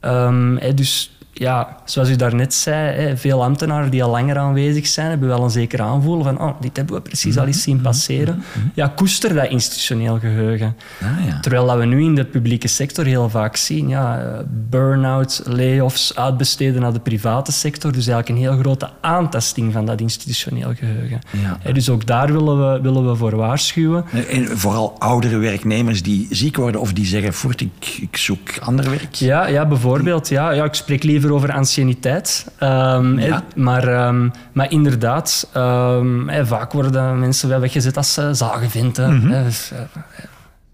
Um, 0.00 0.58
dus 0.74 1.15
ja, 1.38 1.76
zoals 1.84 2.08
u 2.08 2.16
daarnet 2.16 2.54
zei, 2.54 3.16
veel 3.16 3.44
ambtenaren 3.44 3.90
die 3.90 4.04
al 4.04 4.10
langer 4.10 4.38
aanwezig 4.38 4.86
zijn, 4.86 5.08
hebben 5.08 5.28
wel 5.28 5.42
een 5.42 5.50
zeker 5.50 5.82
aanvoelen 5.82 6.24
van 6.24 6.40
oh, 6.40 6.60
dit 6.60 6.76
hebben 6.76 6.94
we 6.94 7.00
precies 7.00 7.38
al 7.38 7.46
eens 7.46 7.62
zien 7.62 7.80
passeren. 7.80 8.42
Ja, 8.74 8.92
koester 8.94 9.34
dat 9.34 9.48
institutioneel 9.48 10.18
geheugen. 10.18 10.76
Ah, 11.02 11.26
ja. 11.26 11.40
Terwijl 11.40 11.66
dat 11.66 11.76
we 11.76 11.84
nu 11.84 12.02
in 12.02 12.14
de 12.14 12.24
publieke 12.24 12.68
sector 12.68 13.04
heel 13.04 13.28
vaak 13.28 13.56
zien, 13.56 13.88
ja, 13.88 14.42
burn-out, 14.70 15.42
layoffs, 15.44 16.14
uitbesteden 16.16 16.80
naar 16.80 16.92
de 16.92 17.00
private 17.00 17.52
sector, 17.52 17.92
dus 17.92 18.06
eigenlijk 18.06 18.28
een 18.28 18.50
heel 18.50 18.60
grote 18.60 18.90
aantasting 19.00 19.72
van 19.72 19.86
dat 19.86 20.00
institutioneel 20.00 20.72
geheugen. 20.74 21.20
Ja. 21.64 21.72
Dus 21.72 21.88
ook 21.88 22.06
daar 22.06 22.32
willen 22.32 22.72
we, 22.72 22.80
willen 22.80 23.08
we 23.08 23.16
voor 23.16 23.36
waarschuwen. 23.36 24.04
En 24.30 24.58
vooral 24.58 24.96
oudere 24.98 25.36
werknemers 25.36 26.02
die 26.02 26.26
ziek 26.30 26.56
worden 26.56 26.80
of 26.80 26.92
die 26.92 27.06
zeggen, 27.06 27.32
voort, 27.32 27.60
ik, 27.60 27.98
ik 28.00 28.16
zoek 28.16 28.58
ander 28.60 28.90
werk. 28.90 29.14
Ja, 29.14 29.46
ja 29.46 29.66
bijvoorbeeld. 29.66 30.28
Ja, 30.28 30.50
ja, 30.50 30.64
ik 30.64 30.74
spreek 30.74 31.02
liever 31.02 31.25
over 31.30 31.52
anciëniteit. 31.52 32.46
Um, 32.62 33.20
maar, 33.54 34.08
um, 34.08 34.32
maar 34.52 34.70
inderdaad, 34.70 35.50
um, 35.56 36.30
vaak 36.42 36.72
worden 36.72 37.18
mensen 37.18 37.48
wel 37.48 37.60
weggezet 37.60 37.96
als 37.96 38.18
uh, 38.18 38.28
zagenvinten. 38.32 39.14
Mm 39.14 39.20
-hmm. 39.20 39.44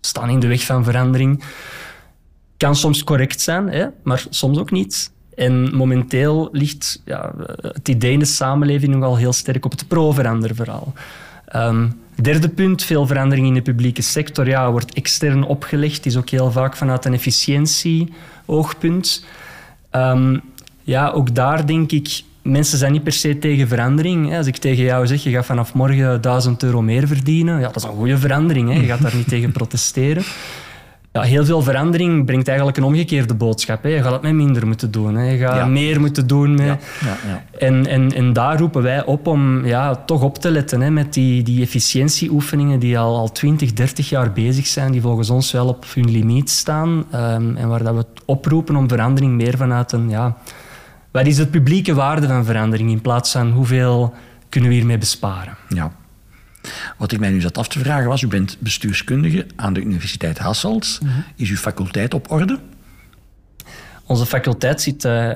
staan 0.01 0.29
in 0.29 0.41
de 0.41 0.47
weg 0.47 0.65
van 0.65 0.85
verandering. 0.85 1.45
Kan 2.57 2.77
soms 2.77 3.05
correct 3.05 3.41
zijn, 3.41 3.93
maar 4.03 4.25
soms 4.31 4.59
ook 4.59 4.71
niet. 4.71 5.11
En 5.35 5.77
momenteel 5.77 6.49
ligt 6.53 7.03
ja, 7.05 7.33
het 7.63 7.89
idee 7.89 8.13
in 8.13 8.19
de 8.19 8.25
samenleving 8.25 8.95
nogal 8.95 9.17
heel 9.17 9.33
sterk 9.33 9.65
op 9.65 9.71
het 9.71 9.89
pro-veranderverhaal. 9.89 10.93
Um, 11.57 12.01
derde 12.15 12.49
punt, 12.49 12.85
veel 12.85 13.07
verandering 13.07 13.47
in 13.47 13.55
de 13.55 13.63
publieke 13.63 14.03
sector 14.03 14.47
ja, 14.47 14.71
wordt 14.71 14.95
extern 14.95 15.45
opgelegd. 15.45 16.07
is 16.07 16.17
ook 16.17 16.29
heel 16.29 16.51
vaak 16.51 16.77
vanuit 16.77 17.05
een 17.05 17.15
efficiëntie-oogpunt. 17.15 19.25
Um, 19.93 20.41
ja, 20.83 21.11
ook 21.11 21.35
daar 21.35 21.67
denk 21.67 21.93
ik, 21.93 22.23
mensen 22.43 22.79
zijn 22.79 22.93
niet 22.93 23.03
per 23.03 23.13
se 23.13 23.39
tegen 23.39 23.69
verandering. 23.69 24.37
Als 24.37 24.47
ik 24.47 24.57
tegen 24.57 24.85
jou 24.85 25.07
zeg, 25.07 25.23
je 25.23 25.31
gaat 25.31 25.47
vanaf 25.47 25.75
morgen 25.75 26.21
1000 26.21 26.63
euro 26.63 26.83
meer 26.83 27.07
verdienen, 27.07 27.61
ja, 27.61 27.67
dat 27.67 27.77
is 27.77 27.83
een 27.83 27.91
goede 27.91 28.19
verandering. 28.19 28.73
Hè. 28.73 28.81
Je 28.81 28.87
gaat 28.87 29.03
daar 29.03 29.17
niet 29.17 29.29
tegen 29.29 29.53
protesteren. 29.53 30.23
Ja, 31.13 31.23
heel 31.23 31.45
veel 31.45 31.63
verandering 31.63 32.25
brengt 32.25 32.49
eigenlijk 32.49 32.77
een 32.77 32.85
omgekeerde 32.85 33.35
boodschap. 33.35 33.83
Hè. 33.83 33.89
Je 33.89 34.03
gaat 34.03 34.13
het 34.13 34.23
met 34.23 34.33
minder 34.33 34.67
moeten 34.67 34.91
doen. 34.91 35.15
Hè. 35.15 35.31
Je 35.31 35.39
gaat 35.39 35.69
meer 35.69 36.01
moeten 36.01 36.27
doen. 36.27 36.55
Met... 36.55 36.85
Ja, 37.01 37.17
ja, 37.27 37.45
en, 37.59 37.87
en, 37.87 38.13
en 38.15 38.33
daar 38.33 38.59
roepen 38.59 38.83
wij 38.83 39.05
op 39.05 39.27
om 39.27 39.67
ja, 39.67 39.95
toch 39.95 40.23
op 40.23 40.39
te 40.39 40.51
letten 40.51 40.81
hè, 40.81 40.91
met 40.91 41.15
die, 41.15 41.43
die 41.43 41.63
efficiëntieoefeningen 41.63 42.79
die 42.79 42.99
al, 42.99 43.17
al 43.17 43.33
20, 43.33 43.73
30 43.73 44.09
jaar 44.09 44.33
bezig 44.33 44.67
zijn, 44.67 44.93
die 44.93 45.01
volgens 45.01 45.31
ons 45.31 45.53
wel 45.53 45.69
op 45.69 45.85
hun 45.95 46.11
limiet 46.11 46.51
staan. 46.51 46.89
Um, 47.15 47.57
en 47.57 47.69
waar 47.69 47.83
dat 47.83 47.95
we 47.95 48.07
oproepen 48.25 48.77
om 48.77 48.89
verandering 48.89 49.33
meer 49.33 49.57
vanuit 49.57 49.93
een... 49.93 50.11
Ja, 50.11 50.37
wat 51.11 51.27
is 51.27 51.39
het 51.39 51.51
publieke 51.51 51.95
waarde 51.95 52.27
van 52.27 52.45
verandering 52.45 52.91
in 52.91 53.01
plaats 53.01 53.33
van 53.33 53.51
hoeveel 53.51 54.15
kunnen 54.49 54.71
we 54.71 54.77
hiermee 54.77 54.99
besparen? 54.99 55.57
Ja. 55.69 55.93
Wat 56.97 57.13
ik 57.13 57.19
mij 57.19 57.31
nu 57.31 57.41
zat 57.41 57.59
af 57.59 57.69
te 57.69 57.79
vragen 57.79 58.09
was, 58.09 58.23
u 58.23 58.27
bent 58.27 58.57
bestuurskundige 58.59 59.47
aan 59.57 59.73
de 59.73 59.81
Universiteit 59.81 60.39
Hasselt. 60.39 60.99
Mhm. 61.03 61.13
Is 61.37 61.51
uw 61.51 61.57
faculteit 61.57 62.15
op 62.15 62.31
orde? 62.31 62.59
Onze 64.07 64.27
faculteit 64.27 64.81
zit 64.81 65.05
uh, 65.05 65.31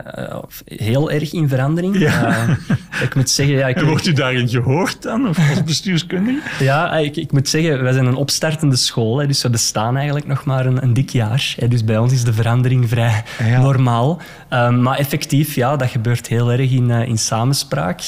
heel 0.65 1.11
erg 1.11 1.33
in 1.33 1.49
verandering. 1.49 1.99
Ja. 1.99 2.47
Uh, 2.49 3.03
ik 3.03 3.15
moet 3.15 3.31
zeggen... 3.31 3.57
Ja, 3.57 3.67
ik, 3.67 3.81
wordt 3.81 4.07
u 4.07 4.13
daarin 4.13 4.49
gehoord 4.49 5.03
dan, 5.03 5.29
of 5.29 5.51
als 5.51 5.65
bestuurskundige? 5.65 6.41
ja, 6.65 6.97
ik, 6.97 7.17
ik, 7.17 7.33
moet 7.33 7.49
zeggen, 7.49 7.83
wij 7.83 7.93
zijn 7.93 8.07
een 8.07 8.15
opstartende 8.15 8.77
school, 8.77 9.19
hè, 9.19 9.27
dus 9.27 9.43
we 9.43 9.51
bestaan 9.51 9.97
eigenlijk 9.97 10.27
nog 10.27 10.45
maar 10.45 10.67
een, 10.67 10.83
een 10.83 10.95
dik 10.95 11.11
jaar. 11.11 11.55
Hè, 11.57 11.69
dus 11.69 11.85
bij 11.85 11.99
ons 11.99 12.13
is 12.13 12.25
de 12.25 12.33
verandering 12.33 12.89
vrij 12.89 13.23
ja. 13.45 13.61
normaal. 13.61 14.21
Um, 14.51 14.83
maar 14.83 14.99
effectief, 14.99 15.55
ja, 15.55 15.77
dat 15.77 15.91
gebeurt 15.91 16.27
heel 16.27 16.53
erg 16.53 16.71
in, 16.71 16.89
uh, 16.89 17.09
in 17.09 17.19
samenspraak. 17.19 18.01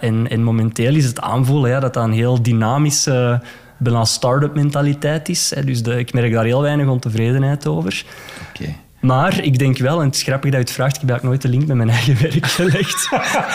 en, 0.00 0.28
en 0.30 0.42
momenteel 0.42 0.94
is 0.94 1.04
het 1.04 1.20
aanvoelen 1.20 1.70
ja, 1.70 1.80
dat 1.80 1.94
dat 1.94 2.04
een 2.04 2.12
heel 2.12 2.42
dynamische 2.42 3.40
bijna 3.76 4.04
start-up 4.04 4.54
mentaliteit 4.54 5.28
is. 5.28 5.52
Hè, 5.54 5.64
dus 5.64 5.82
de, 5.82 5.98
ik 5.98 6.12
merk 6.12 6.32
daar 6.32 6.44
heel 6.44 6.62
weinig 6.62 6.86
ontevredenheid 6.86 7.66
over. 7.66 8.04
Oké. 8.48 8.74
Maar 9.06 9.40
ik 9.40 9.58
denk 9.58 9.78
wel, 9.78 10.00
en 10.00 10.06
het 10.06 10.14
is 10.14 10.22
grappig 10.22 10.50
dat 10.50 10.60
je 10.60 10.66
het 10.66 10.74
vraagt, 10.74 11.02
ik 11.02 11.08
heb 11.08 11.22
nooit 11.22 11.42
de 11.42 11.48
link 11.48 11.66
met 11.66 11.76
mijn 11.76 11.90
eigen 11.90 12.20
werk 12.30 12.46
gelegd. 12.46 13.08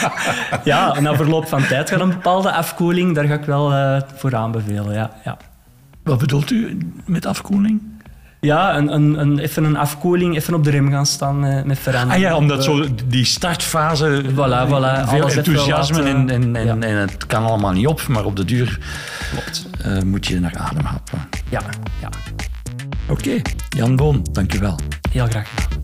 ja, 0.63 0.99
na 0.99 1.15
verloop 1.15 1.47
van 1.47 1.67
tijd 1.67 1.89
gaat 1.89 1.99
een 1.99 2.09
bepaalde 2.09 2.51
afkoeling, 2.51 3.15
daar 3.15 3.25
ga 3.25 3.33
ik 3.33 3.45
wel 3.45 3.71
uh, 3.71 4.01
voor 4.15 4.35
aanbevelen. 4.35 4.93
Ja, 4.93 5.11
ja. 5.23 5.37
Wat 6.03 6.19
bedoelt 6.19 6.51
u 6.51 6.77
met 7.05 7.25
afkoeling? 7.25 7.81
Ja, 8.39 8.77
een, 8.77 8.93
een, 8.93 9.19
een, 9.19 9.39
even 9.39 9.63
een 9.63 9.77
afkoeling, 9.77 10.35
even 10.35 10.53
op 10.53 10.63
de 10.63 10.69
rem 10.69 10.89
gaan 10.91 11.05
staan 11.05 11.39
met, 11.39 11.65
met 11.65 11.79
verandering. 11.79 12.25
Ah 12.25 12.31
ja, 12.31 12.37
omdat 12.37 12.63
zo 12.63 12.85
die 13.07 13.25
startfase, 13.25 14.23
voilà, 14.31 14.67
voilà, 14.67 15.09
veel 15.09 15.29
enthousiasme 15.29 16.03
en, 16.03 16.29
en, 16.29 16.55
en, 16.55 16.83
en, 16.83 16.97
het 16.97 17.27
kan 17.27 17.43
allemaal 17.43 17.71
niet 17.71 17.87
op, 17.87 18.07
maar 18.07 18.25
op 18.25 18.35
de 18.35 18.45
duur 18.45 18.79
Klopt. 19.31 19.67
Uh, 19.85 20.01
moet 20.01 20.27
je 20.27 20.39
naar 20.39 20.55
adem 20.57 20.85
happen. 20.85 21.19
Ja, 21.49 21.61
ja. 22.01 22.09
Oké, 23.09 23.11
okay. 23.11 23.41
Jan 23.69 23.95
Boon, 23.95 24.25
dankjewel. 24.31 24.79
Heel 25.11 25.27
graag 25.27 25.49
gedaan. 25.49 25.80